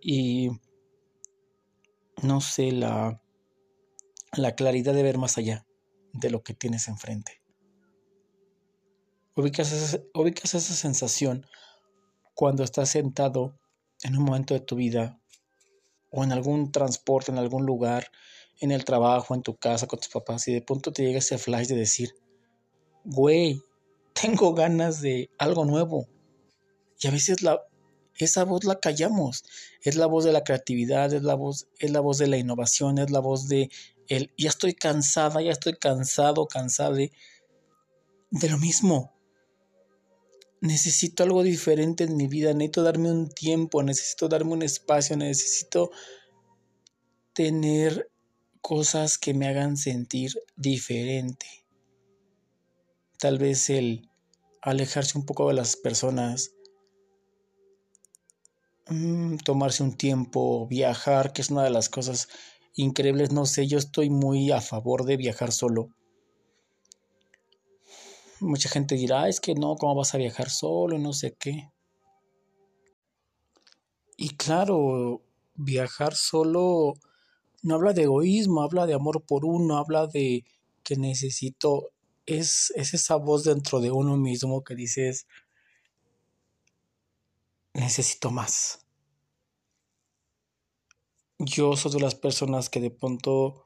y 0.00 0.50
no 2.22 2.40
sé, 2.40 2.70
la, 2.70 3.20
la 4.36 4.54
claridad 4.54 4.94
de 4.94 5.02
ver 5.02 5.18
más 5.18 5.36
allá 5.36 5.66
de 6.12 6.30
lo 6.30 6.44
que 6.44 6.54
tienes 6.54 6.86
enfrente. 6.86 7.42
Ubicas 9.34 9.72
esa, 9.72 9.98
ubicas 10.14 10.54
esa 10.54 10.74
sensación 10.74 11.44
cuando 12.34 12.62
estás 12.62 12.90
sentado 12.90 13.58
en 14.04 14.16
un 14.16 14.22
momento 14.22 14.54
de 14.54 14.60
tu 14.60 14.76
vida 14.76 15.20
o 16.12 16.22
en 16.22 16.30
algún 16.30 16.70
transporte, 16.70 17.32
en 17.32 17.38
algún 17.38 17.66
lugar, 17.66 18.12
en 18.60 18.70
el 18.70 18.84
trabajo, 18.84 19.34
en 19.34 19.42
tu 19.42 19.56
casa 19.56 19.86
con 19.86 19.98
tus 19.98 20.08
papás 20.08 20.48
y 20.48 20.54
de 20.54 20.62
pronto 20.62 20.92
te 20.92 21.02
llega 21.02 21.18
ese 21.18 21.38
flash 21.38 21.66
de 21.66 21.76
decir, 21.76 22.14
güey, 23.04 23.62
tengo 24.12 24.54
ganas 24.54 25.00
de 25.00 25.30
algo 25.38 25.64
nuevo. 25.64 26.08
Y 27.00 27.08
a 27.08 27.10
veces 27.10 27.42
la, 27.42 27.60
esa 28.16 28.44
voz 28.44 28.64
la 28.64 28.78
callamos. 28.78 29.44
Es 29.82 29.96
la 29.96 30.06
voz 30.06 30.24
de 30.24 30.32
la 30.32 30.44
creatividad, 30.44 31.12
es 31.12 31.22
la 31.22 31.34
voz, 31.34 31.68
es 31.78 31.90
la 31.90 32.00
voz 32.00 32.18
de 32.18 32.28
la 32.28 32.36
innovación, 32.36 32.98
es 32.98 33.10
la 33.10 33.20
voz 33.20 33.48
de 33.48 33.70
el 34.08 34.32
ya 34.36 34.50
estoy 34.50 34.74
cansada, 34.74 35.40
ya 35.42 35.50
estoy 35.50 35.74
cansado, 35.74 36.46
cansada 36.46 36.92
de, 36.92 37.12
de 38.30 38.48
lo 38.48 38.58
mismo. 38.58 39.12
Necesito 40.60 41.22
algo 41.22 41.42
diferente 41.42 42.04
en 42.04 42.16
mi 42.16 42.26
vida, 42.26 42.52
necesito 42.54 42.82
darme 42.82 43.10
un 43.10 43.28
tiempo, 43.28 43.82
necesito 43.82 44.28
darme 44.28 44.52
un 44.52 44.62
espacio, 44.62 45.16
necesito 45.16 45.90
tener 47.34 48.10
cosas 48.64 49.18
que 49.18 49.34
me 49.34 49.46
hagan 49.46 49.76
sentir 49.76 50.32
diferente. 50.56 51.46
Tal 53.18 53.38
vez 53.38 53.68
el 53.68 54.08
alejarse 54.62 55.18
un 55.18 55.26
poco 55.26 55.48
de 55.48 55.54
las 55.54 55.76
personas, 55.76 56.54
Mm, 58.88 59.38
tomarse 59.38 59.82
un 59.82 59.96
tiempo, 59.96 60.66
viajar, 60.66 61.32
que 61.32 61.40
es 61.40 61.50
una 61.50 61.64
de 61.64 61.70
las 61.70 61.88
cosas 61.88 62.28
increíbles. 62.74 63.32
No 63.32 63.46
sé, 63.46 63.66
yo 63.66 63.78
estoy 63.78 64.10
muy 64.10 64.50
a 64.50 64.60
favor 64.60 65.04
de 65.04 65.16
viajar 65.16 65.52
solo. 65.52 65.88
Mucha 68.40 68.68
gente 68.68 68.94
dirá, 68.96 69.28
es 69.28 69.40
que 69.40 69.54
no, 69.54 69.76
¿cómo 69.76 69.94
vas 69.94 70.14
a 70.14 70.18
viajar 70.18 70.50
solo? 70.50 70.98
No 70.98 71.14
sé 71.14 71.34
qué. 71.38 71.70
Y 74.16 74.36
claro, 74.36 75.22
viajar 75.54 76.14
solo 76.14 76.94
no 77.64 77.76
habla 77.76 77.94
de 77.94 78.02
egoísmo, 78.02 78.62
habla 78.62 78.86
de 78.86 78.94
amor 78.94 79.24
por 79.24 79.44
uno, 79.46 79.78
habla 79.78 80.06
de 80.06 80.44
que 80.82 80.96
necesito, 80.96 81.92
es, 82.26 82.72
es 82.76 82.92
esa 82.92 83.16
voz 83.16 83.42
dentro 83.44 83.80
de 83.80 83.90
uno 83.90 84.18
mismo 84.18 84.62
que 84.62 84.74
dices, 84.74 85.26
necesito 87.72 88.30
más. 88.30 88.86
Yo 91.38 91.74
soy 91.76 91.92
de 91.92 92.00
las 92.00 92.14
personas 92.14 92.68
que 92.68 92.80
de 92.80 92.90
pronto 92.90 93.64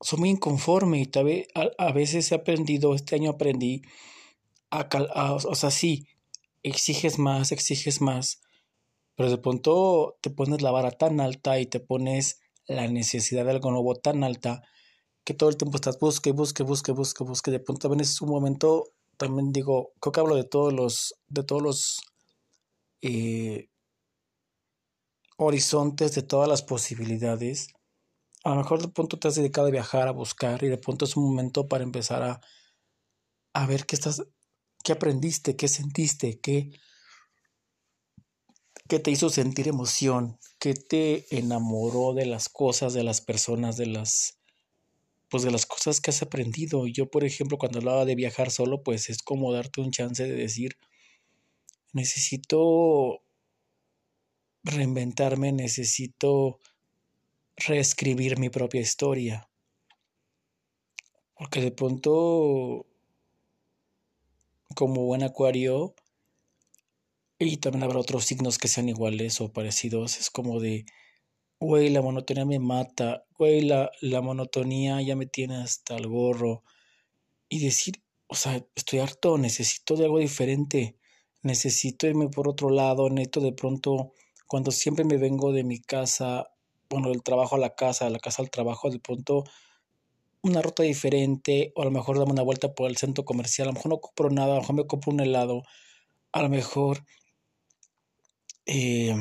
soy 0.00 0.20
muy 0.20 0.30
inconforme 0.30 1.00
y 1.00 1.06
tal 1.06 1.46
a, 1.78 1.92
veces 1.92 2.30
he 2.30 2.36
aprendido, 2.36 2.94
este 2.94 3.16
año 3.16 3.30
aprendí 3.30 3.82
a, 4.70 4.88
a, 5.14 5.32
o 5.34 5.54
sea, 5.56 5.72
sí, 5.72 6.06
exiges 6.62 7.18
más, 7.18 7.50
exiges 7.50 8.00
más, 8.00 8.40
pero 9.16 9.30
de 9.30 9.38
pronto 9.38 10.16
te 10.20 10.30
pones 10.30 10.62
la 10.62 10.70
vara 10.70 10.92
tan 10.92 11.20
alta 11.20 11.58
y 11.58 11.66
te 11.66 11.80
pones 11.80 12.43
la 12.66 12.86
necesidad 12.88 13.44
de 13.44 13.52
algo 13.52 13.70
nuevo 13.70 13.94
tan 13.94 14.24
alta 14.24 14.62
que 15.24 15.34
todo 15.34 15.48
el 15.48 15.56
tiempo 15.56 15.76
estás 15.76 15.98
busque, 15.98 16.32
busque, 16.32 16.62
busque, 16.62 16.92
busque, 16.92 17.24
busque. 17.24 17.50
De 17.50 17.60
pronto 17.60 17.88
también 17.88 18.00
es 18.00 18.20
un 18.20 18.28
momento, 18.28 18.92
también 19.16 19.52
digo, 19.52 19.92
creo 20.00 20.12
que 20.12 20.20
hablo 20.20 20.36
de 20.36 20.44
todos 20.44 20.72
los, 20.72 21.14
de 21.28 21.42
todos 21.42 21.62
los 21.62 22.00
eh, 23.02 23.68
horizontes, 25.36 26.14
de 26.14 26.22
todas 26.22 26.48
las 26.48 26.62
posibilidades. 26.62 27.68
A 28.44 28.50
lo 28.50 28.56
mejor 28.56 28.82
de 28.82 28.88
pronto 28.88 29.18
te 29.18 29.28
has 29.28 29.36
dedicado 29.36 29.68
a 29.68 29.70
viajar, 29.70 30.08
a 30.08 30.12
buscar, 30.12 30.62
y 30.62 30.68
de 30.68 30.78
pronto 30.78 31.06
es 31.06 31.16
un 31.16 31.24
momento 31.24 31.66
para 31.68 31.84
empezar 31.84 32.22
a, 32.22 32.40
a 33.54 33.66
ver 33.66 33.86
qué 33.86 33.96
estás, 33.96 34.22
qué 34.82 34.92
aprendiste, 34.92 35.56
qué 35.56 35.68
sentiste, 35.68 36.38
qué, 36.40 36.70
qué 38.88 38.98
te 38.98 39.10
hizo 39.10 39.30
sentir 39.30 39.68
emoción, 39.68 40.38
qué 40.58 40.74
te 40.74 41.26
enamoró 41.36 42.12
de 42.14 42.26
las 42.26 42.48
cosas, 42.48 42.92
de 42.94 43.04
las 43.04 43.20
personas, 43.20 43.76
de 43.76 43.86
las 43.86 44.38
pues 45.30 45.42
de 45.42 45.50
las 45.50 45.66
cosas 45.66 46.00
que 46.00 46.10
has 46.10 46.22
aprendido. 46.22 46.86
Yo, 46.86 47.10
por 47.10 47.24
ejemplo, 47.24 47.58
cuando 47.58 47.78
hablaba 47.78 48.04
de 48.04 48.14
viajar 48.14 48.52
solo, 48.52 48.82
pues 48.84 49.10
es 49.10 49.20
como 49.22 49.52
darte 49.52 49.80
un 49.80 49.90
chance 49.90 50.22
de 50.22 50.34
decir, 50.34 50.76
necesito 51.92 53.20
reinventarme, 54.62 55.50
necesito 55.50 56.60
reescribir 57.56 58.38
mi 58.38 58.48
propia 58.48 58.80
historia. 58.80 59.48
Porque 61.34 61.60
de 61.60 61.72
pronto, 61.72 62.86
como 64.76 65.04
buen 65.04 65.24
acuario, 65.24 65.94
y 67.38 67.56
también 67.58 67.84
habrá 67.84 67.98
otros 67.98 68.24
signos 68.24 68.58
que 68.58 68.68
sean 68.68 68.88
iguales 68.88 69.40
o 69.40 69.52
parecidos, 69.52 70.18
es 70.18 70.30
como 70.30 70.60
de, 70.60 70.86
güey, 71.60 71.90
la 71.90 72.02
monotonía 72.02 72.44
me 72.44 72.58
mata, 72.58 73.24
güey, 73.38 73.62
la, 73.62 73.90
la 74.00 74.20
monotonía 74.20 75.00
ya 75.02 75.16
me 75.16 75.26
tiene 75.26 75.56
hasta 75.56 75.96
el 75.96 76.06
gorro. 76.06 76.62
Y 77.48 77.64
decir, 77.64 78.02
o 78.26 78.34
sea, 78.34 78.64
estoy 78.74 79.00
harto, 79.00 79.38
necesito 79.38 79.96
de 79.96 80.04
algo 80.04 80.18
diferente, 80.18 80.96
necesito 81.42 82.06
irme 82.06 82.28
por 82.28 82.48
otro 82.48 82.70
lado, 82.70 83.10
neto 83.10 83.40
de 83.40 83.52
pronto, 83.52 84.12
cuando 84.46 84.70
siempre 84.70 85.04
me 85.04 85.18
vengo 85.18 85.52
de 85.52 85.64
mi 85.64 85.80
casa, 85.80 86.48
bueno, 86.88 87.10
del 87.10 87.22
trabajo 87.22 87.56
a 87.56 87.58
la 87.58 87.74
casa, 87.74 88.06
de 88.06 88.10
la 88.12 88.18
casa 88.18 88.42
al 88.42 88.50
trabajo, 88.50 88.90
de 88.90 89.00
pronto 89.00 89.44
una 90.42 90.62
ruta 90.62 90.82
diferente, 90.82 91.72
o 91.74 91.82
a 91.82 91.84
lo 91.86 91.90
mejor 91.90 92.18
dame 92.18 92.32
una 92.32 92.42
vuelta 92.42 92.74
por 92.74 92.90
el 92.90 92.96
centro 92.98 93.24
comercial, 93.24 93.68
a 93.68 93.70
lo 93.70 93.74
mejor 93.74 93.90
no 93.90 94.00
compro 94.00 94.30
nada, 94.30 94.52
a 94.52 94.56
lo 94.56 94.60
mejor 94.60 94.76
me 94.76 94.86
compro 94.86 95.12
un 95.12 95.20
helado, 95.20 95.62
a 96.32 96.42
lo 96.42 96.48
mejor 96.50 97.04
eh, 98.66 99.14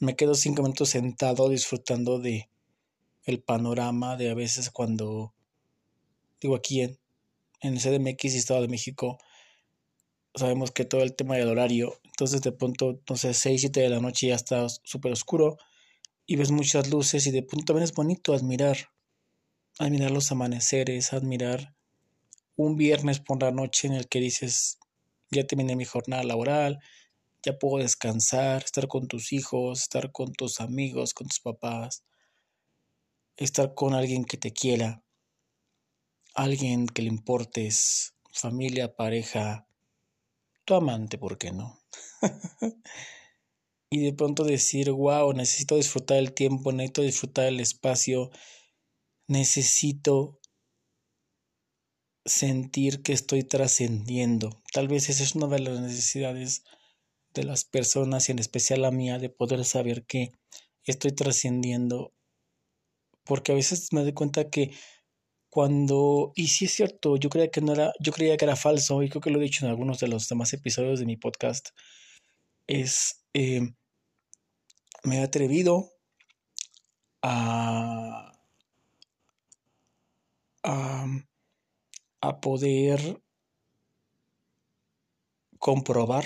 me 0.00 0.16
quedo 0.16 0.34
cinco 0.34 0.62
minutos 0.62 0.90
sentado 0.90 1.48
disfrutando 1.48 2.18
de 2.18 2.48
el 3.24 3.42
panorama 3.42 4.16
de 4.16 4.30
a 4.30 4.34
veces 4.34 4.70
cuando 4.70 5.34
digo 6.40 6.56
aquí 6.56 6.82
en, 6.82 6.98
en 7.60 7.78
CDMX 7.78 8.24
y 8.34 8.38
Estado 8.38 8.62
de 8.62 8.68
México 8.68 9.18
sabemos 10.34 10.70
que 10.70 10.84
todo 10.84 11.02
el 11.02 11.14
tema 11.14 11.36
del 11.36 11.48
horario 11.48 11.98
entonces 12.04 12.42
de 12.42 12.52
pronto 12.52 13.00
no 13.08 13.16
sé 13.16 13.34
6 13.34 13.60
7 13.60 13.80
de 13.80 13.88
la 13.88 14.00
noche 14.00 14.28
ya 14.28 14.34
está 14.34 14.66
súper 14.68 15.12
oscuro 15.12 15.58
y 16.26 16.36
ves 16.36 16.50
muchas 16.50 16.88
luces 16.90 17.26
y 17.26 17.30
de 17.30 17.42
pronto 17.42 17.66
también 17.66 17.84
es 17.84 17.92
bonito 17.92 18.34
admirar 18.34 18.76
admirar 19.78 20.10
los 20.10 20.32
amaneceres 20.32 21.12
admirar 21.12 21.74
un 22.56 22.76
viernes 22.76 23.20
por 23.20 23.42
la 23.42 23.50
noche 23.50 23.88
en 23.88 23.94
el 23.94 24.08
que 24.08 24.20
dices 24.20 24.78
ya 25.30 25.46
terminé 25.46 25.76
mi 25.76 25.84
jornada 25.84 26.24
laboral 26.24 26.80
ya 27.44 27.58
puedo 27.58 27.82
descansar, 27.82 28.64
estar 28.64 28.88
con 28.88 29.06
tus 29.06 29.32
hijos, 29.32 29.82
estar 29.82 30.12
con 30.12 30.32
tus 30.32 30.60
amigos, 30.60 31.12
con 31.12 31.28
tus 31.28 31.40
papás, 31.40 32.04
estar 33.36 33.74
con 33.74 33.94
alguien 33.94 34.24
que 34.24 34.36
te 34.36 34.52
quiera, 34.52 35.04
alguien 36.34 36.86
que 36.86 37.02
le 37.02 37.08
importes, 37.08 38.14
familia, 38.32 38.96
pareja, 38.96 39.66
tu 40.64 40.74
amante, 40.74 41.18
¿por 41.18 41.36
qué 41.36 41.52
no? 41.52 41.80
y 43.90 44.04
de 44.06 44.12
pronto 44.14 44.44
decir, 44.44 44.90
wow, 44.90 45.32
necesito 45.34 45.76
disfrutar 45.76 46.16
el 46.18 46.32
tiempo, 46.32 46.72
necesito 46.72 47.02
disfrutar 47.02 47.46
el 47.46 47.60
espacio, 47.60 48.30
necesito 49.28 50.40
sentir 52.24 53.02
que 53.02 53.12
estoy 53.12 53.44
trascendiendo. 53.44 54.62
Tal 54.72 54.88
vez 54.88 55.10
esa 55.10 55.22
es 55.22 55.34
una 55.34 55.46
de 55.46 55.60
las 55.60 55.80
necesidades 55.80 56.64
de 57.34 57.44
las 57.44 57.64
personas 57.64 58.28
y 58.28 58.32
en 58.32 58.38
especial 58.38 58.82
la 58.82 58.90
mía 58.90 59.18
de 59.18 59.28
poder 59.28 59.64
saber 59.64 60.04
que 60.06 60.32
estoy 60.84 61.12
trascendiendo. 61.12 62.12
Porque 63.24 63.52
a 63.52 63.54
veces 63.54 63.92
me 63.92 64.02
doy 64.02 64.12
cuenta 64.12 64.50
que 64.50 64.72
cuando 65.50 66.32
y 66.34 66.48
si 66.48 66.64
es 66.64 66.72
cierto 66.72 67.16
yo 67.16 67.30
creía 67.30 67.50
que 67.50 67.60
no 67.60 67.72
era 67.72 67.92
yo 68.00 68.12
creía 68.12 68.36
que 68.36 68.44
era 68.44 68.56
falso 68.56 69.04
y 69.04 69.08
creo 69.08 69.20
que 69.20 69.30
lo 69.30 69.38
he 69.38 69.44
dicho 69.44 69.64
en 69.64 69.70
algunos 69.70 70.00
de 70.00 70.08
los 70.08 70.28
demás 70.28 70.52
episodios 70.52 70.98
de 70.98 71.06
mi 71.06 71.16
podcast 71.16 71.68
es 72.66 73.24
eh, 73.34 73.60
me 75.04 75.18
he 75.18 75.22
atrevido 75.22 75.92
a, 77.22 78.32
a, 80.64 81.06
a 82.20 82.40
poder 82.40 83.22
comprobar 85.60 86.24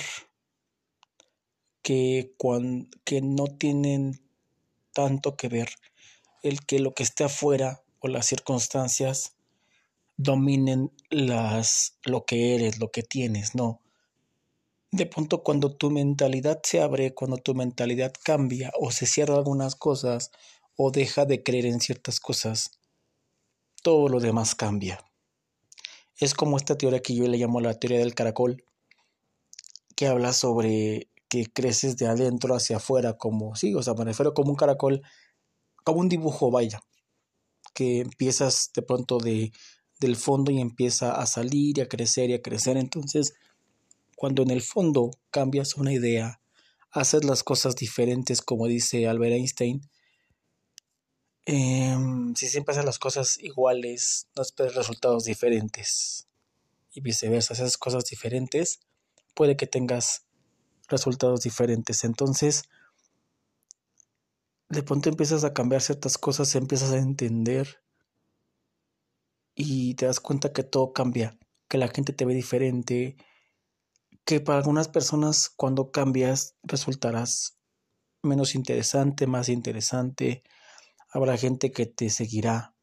que, 1.89 2.35
que 3.05 3.23
no 3.23 3.47
tienen 3.47 4.21
tanto 4.93 5.39
que 5.39 5.49
ver 5.49 5.71
el 6.43 6.67
que 6.67 6.81
lo 6.81 6.93
que 6.93 7.03
esté 7.03 7.25
afuera 7.25 7.83
o 8.01 8.09
las 8.09 8.27
circunstancias 8.27 9.37
dominen 10.19 10.93
las 11.09 11.97
lo 12.05 12.27
que 12.27 12.55
eres, 12.55 12.79
lo 12.79 12.91
que 12.91 13.03
tienes, 13.03 13.55
no. 13.55 13.81
De 14.91 15.07
pronto 15.07 15.43
cuando 15.43 15.75
tu 15.75 15.91
mentalidad 15.91 16.61
se 16.63 16.83
abre, 16.83 17.15
cuando 17.15 17.39
tu 17.39 17.55
mentalidad 17.55 18.13
cambia 18.23 18.71
o 18.79 18.91
se 18.91 19.07
cierra 19.07 19.37
algunas 19.37 19.75
cosas 19.75 20.31
o 20.77 20.91
deja 20.91 21.25
de 21.25 21.43
creer 21.43 21.65
en 21.65 21.81
ciertas 21.81 22.21
cosas, 22.21 22.81
todo 23.83 24.11
lo 24.11 24.21
demás 24.21 24.55
cambia. 24.55 25.03
Es 26.19 26.35
como 26.35 26.59
esta 26.59 26.77
teoría 26.77 27.01
que 27.01 27.15
yo 27.15 27.27
le 27.27 27.39
llamo 27.39 27.63
la 27.63 27.73
teoría 27.73 28.01
del 28.01 28.15
caracol, 28.15 28.63
que 29.97 30.07
habla 30.07 30.35
sobre 30.35 31.09
que 31.29 31.47
creces 31.47 31.97
de 31.97 32.07
adentro 32.07 32.55
hacia 32.55 32.79
afuera, 32.79 33.17
como, 33.17 33.55
sí, 33.55 33.75
o 33.75 33.83
sea, 33.83 33.95
me 33.95 34.05
refiero 34.05 34.35
como 34.35 34.51
un 34.51 34.57
caracol, 34.57 35.03
como 35.85 36.01
un 36.01 36.09
dibujo, 36.09 36.51
vaya, 36.51 36.81
que 37.75 38.01
empiezas 38.01 38.71
de 38.75 38.83
pronto 38.83 39.19
de, 39.19 39.53
del 40.01 40.17
fondo 40.17 40.51
y 40.51 40.61
empieza 40.61 41.13
a 41.13 41.27
salir 41.27 41.79
y 41.79 41.81
a 41.81 41.89
crecer 41.89 42.31
y 42.31 42.35
a 42.35 42.43
crecer. 42.43 42.77
Entonces, 42.77 43.35
cuando 44.17 44.43
en 44.43 44.51
el 44.51 44.63
fondo 44.63 45.11
cambias 45.31 45.77
una 45.77 45.93
idea, 45.93 46.41
haces 46.91 47.25
las 47.25 47.43
cosas 47.43 47.77
diferentes, 47.77 48.43
como 48.43 48.67
dice 48.67 49.07
Albert 49.07 49.35
Einstein, 49.35 49.83
em, 51.47 52.35
si 52.35 52.49
siempre 52.49 52.73
haces 52.73 52.85
las 52.85 52.99
cosas 52.99 53.39
iguales, 53.39 54.29
no 54.35 54.43
esperes 54.43 54.75
resultados 54.75 55.25
diferentes. 55.25 56.27
Y 56.93 57.01
viceversa, 57.01 57.55
si 57.55 57.63
haces 57.63 57.79
cosas 57.79 58.05
diferentes, 58.07 58.81
puede 59.35 59.57
que 59.57 59.67
tengas 59.67 60.28
resultados 60.89 61.41
diferentes. 61.41 62.05
Entonces, 62.05 62.69
de 64.69 64.83
pronto 64.83 65.09
empiezas 65.09 65.45
a 65.45 65.55
cambiar 65.55 65.83
ciertas 65.83 66.19
cosas, 66.19 66.55
empiezas 66.55 66.93
a 66.93 66.99
entender 66.99 67.83
y 69.55 69.95
te 69.95 70.07
das 70.07 70.21
cuenta 70.21 70.53
que 70.53 70.63
todo 70.63 70.93
cambia, 70.93 71.39
que 71.69 71.79
la 71.79 71.89
gente 71.89 72.13
te 72.13 72.25
ve 72.25 72.35
diferente, 72.35 73.17
que 74.25 74.41
para 74.41 74.59
algunas 74.59 74.89
personas 74.89 75.49
cuando 75.49 75.91
cambias 75.91 76.55
resultarás 76.63 77.59
menos 78.23 78.55
interesante, 78.55 79.27
más 79.27 79.49
interesante, 79.49 80.43
habrá 81.11 81.37
gente 81.37 81.73
que 81.73 81.87
te 81.87 82.11
seguirá. 82.11 82.75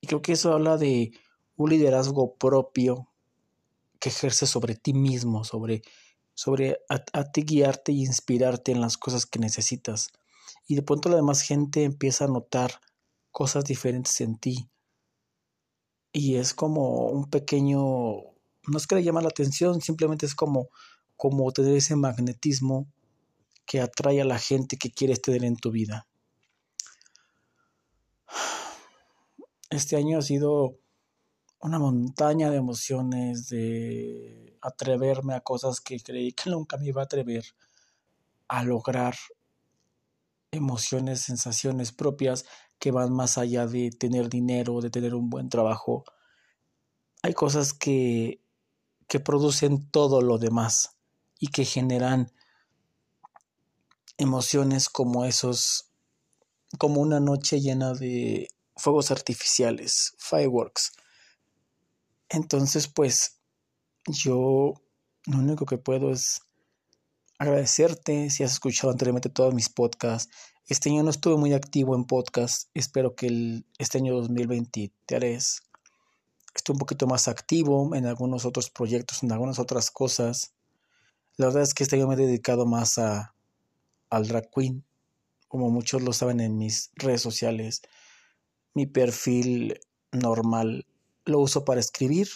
Y 0.00 0.06
creo 0.06 0.22
que 0.22 0.32
eso 0.32 0.52
habla 0.52 0.76
de 0.76 1.12
un 1.56 1.70
liderazgo 1.70 2.36
propio 2.36 3.08
que 3.98 4.08
ejerce 4.08 4.46
sobre 4.46 4.74
ti 4.74 4.92
mismo, 4.92 5.44
sobre 5.44 5.82
sobre 6.40 6.78
a, 6.88 7.32
ti 7.32 7.42
guiarte 7.42 7.92
y 7.92 8.00
inspirarte 8.00 8.72
en 8.72 8.80
las 8.80 8.96
cosas 8.96 9.26
que 9.26 9.38
necesitas. 9.38 10.08
Y 10.66 10.74
de 10.74 10.80
pronto 10.80 11.10
la 11.10 11.16
demás 11.16 11.42
gente 11.42 11.84
empieza 11.84 12.24
a 12.24 12.28
notar 12.28 12.80
cosas 13.30 13.66
diferentes 13.66 14.18
en 14.22 14.38
ti. 14.38 14.70
Y 16.14 16.36
es 16.36 16.54
como 16.54 17.08
un 17.08 17.28
pequeño, 17.28 17.80
no 17.82 18.78
es 18.78 18.86
que 18.86 18.94
le 18.94 19.02
llama 19.02 19.20
la 19.20 19.28
atención, 19.28 19.82
simplemente 19.82 20.24
es 20.24 20.34
como, 20.34 20.70
como 21.14 21.52
tener 21.52 21.76
ese 21.76 21.94
magnetismo 21.94 22.90
que 23.66 23.82
atrae 23.82 24.22
a 24.22 24.24
la 24.24 24.38
gente 24.38 24.78
que 24.78 24.90
quieres 24.90 25.20
tener 25.20 25.44
en 25.44 25.56
tu 25.56 25.70
vida. 25.70 26.08
Este 29.68 29.96
año 29.96 30.16
ha 30.16 30.22
sido 30.22 30.78
una 31.60 31.78
montaña 31.78 32.48
de 32.48 32.56
emociones, 32.56 33.50
de 33.50 34.49
atreverme 34.62 35.34
a 35.34 35.40
cosas 35.40 35.80
que 35.80 36.00
creí 36.00 36.32
que 36.32 36.50
nunca 36.50 36.76
me 36.76 36.86
iba 36.86 37.02
a 37.02 37.04
atrever 37.04 37.44
a 38.48 38.64
lograr 38.64 39.14
emociones, 40.50 41.20
sensaciones 41.20 41.92
propias 41.92 42.44
que 42.78 42.90
van 42.90 43.12
más 43.12 43.38
allá 43.38 43.66
de 43.66 43.90
tener 43.90 44.28
dinero, 44.28 44.80
de 44.80 44.90
tener 44.90 45.14
un 45.14 45.30
buen 45.30 45.48
trabajo. 45.48 46.04
Hay 47.22 47.34
cosas 47.34 47.72
que, 47.72 48.42
que 49.06 49.20
producen 49.20 49.88
todo 49.90 50.22
lo 50.22 50.38
demás 50.38 50.96
y 51.38 51.48
que 51.48 51.64
generan 51.64 52.32
emociones 54.16 54.88
como 54.88 55.24
esos, 55.24 55.90
como 56.78 57.00
una 57.00 57.20
noche 57.20 57.60
llena 57.60 57.92
de 57.92 58.48
fuegos 58.76 59.10
artificiales, 59.10 60.14
fireworks. 60.18 60.92
Entonces, 62.28 62.88
pues, 62.88 63.39
yo 64.12 64.74
lo 65.26 65.38
único 65.38 65.66
que 65.66 65.78
puedo 65.78 66.10
es 66.10 66.42
agradecerte 67.38 68.30
si 68.30 68.44
has 68.44 68.52
escuchado 68.52 68.90
anteriormente 68.90 69.30
todos 69.30 69.54
mis 69.54 69.68
podcasts. 69.68 70.32
Este 70.66 70.90
año 70.90 71.02
no 71.02 71.10
estuve 71.10 71.36
muy 71.36 71.52
activo 71.52 71.96
en 71.96 72.04
podcast. 72.04 72.68
Espero 72.74 73.14
que 73.14 73.62
este 73.78 73.98
año 73.98 74.14
2023 74.14 75.62
esté 76.54 76.72
un 76.72 76.78
poquito 76.78 77.06
más 77.06 77.28
activo 77.28 77.94
en 77.94 78.06
algunos 78.06 78.44
otros 78.44 78.70
proyectos, 78.70 79.22
en 79.22 79.32
algunas 79.32 79.58
otras 79.58 79.90
cosas. 79.90 80.52
La 81.36 81.46
verdad 81.46 81.62
es 81.62 81.74
que 81.74 81.82
este 81.82 81.96
año 81.96 82.06
me 82.08 82.14
he 82.14 82.18
dedicado 82.18 82.66
más 82.66 82.98
a, 82.98 83.34
al 84.10 84.28
drag 84.28 84.50
queen, 84.50 84.84
como 85.48 85.70
muchos 85.70 86.02
lo 86.02 86.12
saben 86.12 86.40
en 86.40 86.58
mis 86.58 86.90
redes 86.94 87.22
sociales. 87.22 87.82
Mi 88.74 88.86
perfil 88.86 89.80
normal 90.12 90.86
lo 91.24 91.40
uso 91.40 91.64
para 91.64 91.80
escribir. 91.80 92.28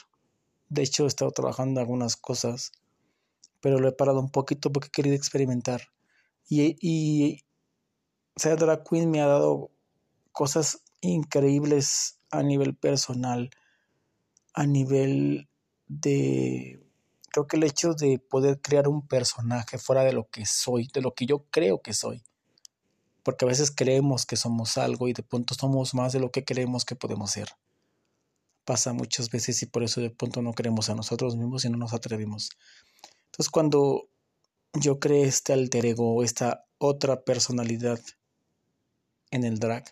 De 0.74 0.82
hecho, 0.82 1.04
he 1.04 1.08
estado 1.08 1.30
trabajando 1.30 1.80
algunas 1.80 2.16
cosas 2.16 2.72
pero 3.64 3.78
lo 3.78 3.88
he 3.88 3.92
parado 3.92 4.20
un 4.20 4.28
poquito 4.28 4.70
porque 4.70 4.88
he 4.88 4.90
querido 4.90 5.16
experimentar. 5.16 5.88
Y, 6.50 6.76
y 6.86 7.46
ser 8.36 8.58
queen 8.86 9.10
me 9.10 9.22
ha 9.22 9.26
dado 9.26 9.70
cosas 10.32 10.82
increíbles 11.00 12.18
a 12.30 12.42
nivel 12.42 12.76
personal, 12.76 13.48
a 14.52 14.66
nivel 14.66 15.48
de... 15.88 16.86
Creo 17.32 17.46
que 17.46 17.56
el 17.56 17.64
hecho 17.64 17.94
de 17.94 18.18
poder 18.18 18.60
crear 18.60 18.86
un 18.86 19.08
personaje 19.08 19.78
fuera 19.78 20.04
de 20.04 20.12
lo 20.12 20.28
que 20.28 20.44
soy, 20.44 20.90
de 20.92 21.00
lo 21.00 21.14
que 21.14 21.24
yo 21.24 21.46
creo 21.50 21.80
que 21.80 21.94
soy. 21.94 22.22
Porque 23.22 23.46
a 23.46 23.48
veces 23.48 23.70
creemos 23.74 24.26
que 24.26 24.36
somos 24.36 24.76
algo 24.76 25.08
y 25.08 25.14
de 25.14 25.22
pronto 25.22 25.54
somos 25.54 25.94
más 25.94 26.12
de 26.12 26.20
lo 26.20 26.30
que 26.30 26.44
creemos 26.44 26.84
que 26.84 26.96
podemos 26.96 27.30
ser. 27.30 27.48
Pasa 28.64 28.92
muchas 28.92 29.30
veces 29.30 29.62
y 29.62 29.66
por 29.66 29.82
eso 29.82 30.00
de 30.00 30.10
pronto 30.10 30.42
no 30.42 30.52
creemos 30.52 30.88
a 30.88 30.94
nosotros 30.94 31.36
mismos 31.36 31.64
y 31.64 31.70
no 31.70 31.76
nos 31.76 31.92
atrevimos. 31.92 32.50
Entonces 33.26 33.50
cuando 33.50 34.08
yo 34.72 34.98
creé 34.98 35.24
este 35.24 35.52
alter 35.52 35.86
ego, 35.86 36.22
esta 36.22 36.66
otra 36.78 37.24
personalidad 37.24 38.00
en 39.30 39.44
el 39.44 39.58
drag, 39.58 39.84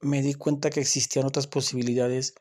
me 0.00 0.22
di 0.22 0.34
cuenta 0.34 0.70
que 0.70 0.80
existían 0.80 1.26
otras 1.26 1.46
posibilidades 1.46 2.34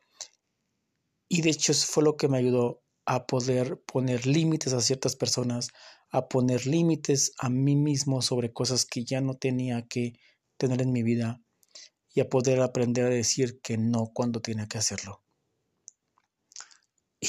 y 1.28 1.42
de 1.42 1.50
hecho 1.50 1.72
eso 1.72 1.88
fue 1.88 2.04
lo 2.04 2.18
que 2.18 2.28
me 2.28 2.38
ayudó 2.38 2.84
a 3.06 3.28
poder 3.28 3.82
poner 3.86 4.26
límites 4.26 4.74
a 4.74 4.82
ciertas 4.82 5.16
personas, 5.16 5.70
a 6.12 6.28
poner 6.28 6.66
límites 6.66 7.34
a 7.38 7.50
mí 7.50 7.76
mismo 7.76 8.22
sobre 8.22 8.54
cosas 8.54 8.86
que 8.86 9.04
ya 9.04 9.22
no 9.22 9.36
tenía 9.36 9.88
que 9.88 10.14
tener 10.58 10.82
en 10.82 10.92
mi 10.92 11.04
vida 11.04 11.42
y 12.14 12.22
a 12.22 12.30
poder 12.30 12.62
aprender 12.62 13.06
a 13.06 13.10
decir 13.10 13.60
que 13.62 13.78
no 13.78 14.12
cuando 14.14 14.42
tenía 14.42 14.68
que 14.68 14.78
hacerlo. 14.78 15.25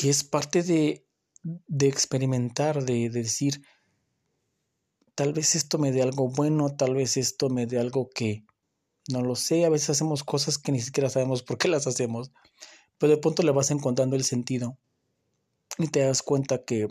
Y 0.02 0.08
es 0.08 0.24
parte 0.24 0.62
de 0.62 1.06
de 1.66 1.86
experimentar, 1.86 2.84
de, 2.84 3.08
decir, 3.08 3.62
tal 5.14 5.32
vez 5.32 5.54
esto 5.54 5.78
me 5.78 5.92
dé 5.92 6.02
algo 6.02 6.28
bueno, 6.28 6.74
tal 6.74 6.94
vez 6.94 7.16
esto 7.16 7.48
me 7.48 7.66
dé 7.66 7.78
algo 7.78 8.10
que 8.10 8.44
no 9.08 9.22
lo 9.22 9.36
sé, 9.36 9.64
a 9.64 9.68
veces 9.68 9.90
hacemos 9.90 10.24
cosas 10.24 10.58
que 10.58 10.72
ni 10.72 10.80
siquiera 10.80 11.08
sabemos 11.08 11.44
por 11.44 11.58
qué 11.58 11.68
las 11.68 11.86
hacemos, 11.86 12.32
pero 12.98 13.12
de 13.12 13.18
pronto 13.18 13.44
le 13.44 13.52
vas 13.52 13.70
encontrando 13.70 14.16
el 14.16 14.24
sentido 14.24 14.76
y 15.78 15.86
te 15.86 16.00
das 16.00 16.22
cuenta 16.22 16.64
que, 16.64 16.88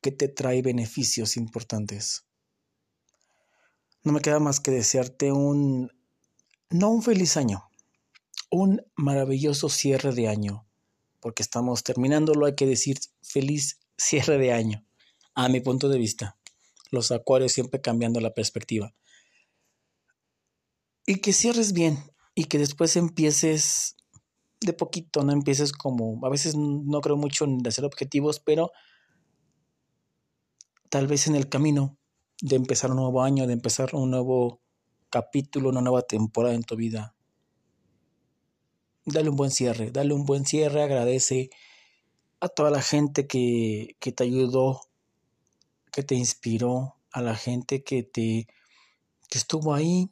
que 0.00 0.12
te 0.12 0.28
trae 0.28 0.62
beneficios 0.62 1.36
importantes. 1.36 2.24
No 4.04 4.12
me 4.12 4.20
queda 4.20 4.38
más 4.38 4.60
que 4.60 4.70
desearte 4.70 5.32
un, 5.32 5.90
no 6.70 6.90
un 6.90 7.02
feliz 7.02 7.36
año, 7.36 7.68
un 8.50 8.86
maravilloso 8.94 9.68
cierre 9.68 10.12
de 10.12 10.28
año 10.28 10.68
porque 11.24 11.42
estamos 11.42 11.82
terminándolo, 11.82 12.44
hay 12.44 12.54
que 12.54 12.66
decir 12.66 12.98
feliz 13.22 13.80
cierre 13.96 14.36
de 14.36 14.52
año, 14.52 14.84
a 15.34 15.48
mi 15.48 15.62
punto 15.62 15.88
de 15.88 15.96
vista. 15.96 16.36
Los 16.90 17.10
acuarios 17.12 17.52
siempre 17.52 17.80
cambiando 17.80 18.20
la 18.20 18.34
perspectiva. 18.34 18.94
Y 21.06 21.22
que 21.22 21.32
cierres 21.32 21.72
bien 21.72 21.96
y 22.34 22.44
que 22.44 22.58
después 22.58 22.96
empieces 22.96 23.96
de 24.60 24.74
poquito, 24.74 25.22
no 25.22 25.32
empieces 25.32 25.72
como, 25.72 26.20
a 26.26 26.28
veces 26.28 26.56
no 26.56 27.00
creo 27.00 27.16
mucho 27.16 27.46
en 27.46 27.66
hacer 27.66 27.86
objetivos, 27.86 28.38
pero 28.38 28.70
tal 30.90 31.06
vez 31.06 31.26
en 31.26 31.36
el 31.36 31.48
camino 31.48 31.96
de 32.42 32.56
empezar 32.56 32.90
un 32.90 32.98
nuevo 32.98 33.22
año, 33.22 33.46
de 33.46 33.54
empezar 33.54 33.94
un 33.94 34.10
nuevo 34.10 34.60
capítulo, 35.08 35.70
una 35.70 35.80
nueva 35.80 36.02
temporada 36.02 36.54
en 36.54 36.64
tu 36.64 36.76
vida, 36.76 37.14
dale 39.06 39.30
un 39.30 39.36
buen 39.36 39.50
cierre, 39.50 39.90
dale 39.90 40.14
un 40.14 40.24
buen 40.24 40.44
cierre, 40.46 40.82
agradece 40.82 41.50
a 42.40 42.48
toda 42.48 42.70
la 42.70 42.82
gente 42.82 43.26
que, 43.26 43.96
que 44.00 44.12
te 44.12 44.24
ayudó, 44.24 44.80
que 45.92 46.02
te 46.02 46.14
inspiró, 46.14 46.96
a 47.14 47.22
la 47.22 47.36
gente 47.36 47.84
que 47.84 48.02
te 48.02 48.48
que 49.30 49.38
estuvo 49.38 49.72
ahí 49.72 50.10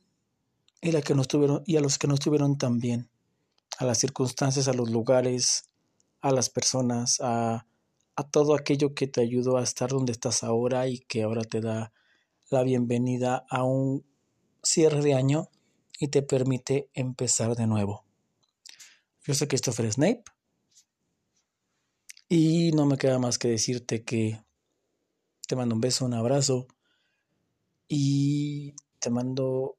y, 0.80 0.92
la 0.92 1.02
que 1.02 1.14
no 1.14 1.22
estuvieron, 1.22 1.62
y 1.66 1.76
a 1.76 1.80
los 1.80 1.98
que 1.98 2.06
no 2.06 2.14
estuvieron 2.14 2.56
también, 2.58 3.10
a 3.78 3.84
las 3.84 3.98
circunstancias, 3.98 4.68
a 4.68 4.72
los 4.72 4.90
lugares, 4.90 5.64
a 6.20 6.30
las 6.30 6.48
personas, 6.48 7.20
a, 7.20 7.66
a 8.16 8.22
todo 8.30 8.54
aquello 8.54 8.94
que 8.94 9.08
te 9.08 9.20
ayudó 9.20 9.58
a 9.58 9.62
estar 9.62 9.90
donde 9.90 10.12
estás 10.12 10.44
ahora 10.44 10.86
y 10.88 11.00
que 11.00 11.22
ahora 11.24 11.42
te 11.42 11.60
da 11.60 11.92
la 12.50 12.62
bienvenida 12.62 13.44
a 13.50 13.64
un 13.64 14.04
cierre 14.62 15.02
de 15.02 15.14
año 15.14 15.48
y 15.98 16.08
te 16.08 16.22
permite 16.22 16.88
empezar 16.94 17.54
de 17.56 17.66
nuevo. 17.66 18.04
Yo 19.24 19.34
soy 19.34 19.46
Christopher 19.46 19.92
Snape. 19.92 20.24
Y 22.28 22.72
no 22.72 22.86
me 22.86 22.96
queda 22.96 23.18
más 23.18 23.38
que 23.38 23.48
decirte 23.48 24.04
que 24.04 24.42
te 25.46 25.54
mando 25.54 25.74
un 25.74 25.80
beso, 25.80 26.04
un 26.04 26.14
abrazo. 26.14 26.66
Y 27.88 28.74
te 28.98 29.10
mando 29.10 29.76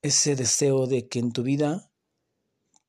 ese 0.00 0.36
deseo 0.36 0.86
de 0.86 1.08
que 1.08 1.18
en 1.18 1.32
tu 1.32 1.42
vida 1.42 1.90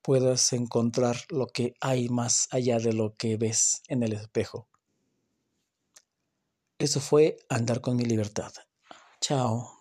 puedas 0.01 0.53
encontrar 0.53 1.17
lo 1.29 1.47
que 1.47 1.73
hay 1.81 2.09
más 2.09 2.47
allá 2.51 2.77
de 2.77 2.93
lo 2.93 3.15
que 3.15 3.37
ves 3.37 3.81
en 3.87 4.03
el 4.03 4.13
espejo. 4.13 4.67
Eso 6.77 6.99
fue 6.99 7.37
andar 7.49 7.81
con 7.81 7.95
mi 7.95 8.05
libertad. 8.05 8.53
Chao. 9.19 9.74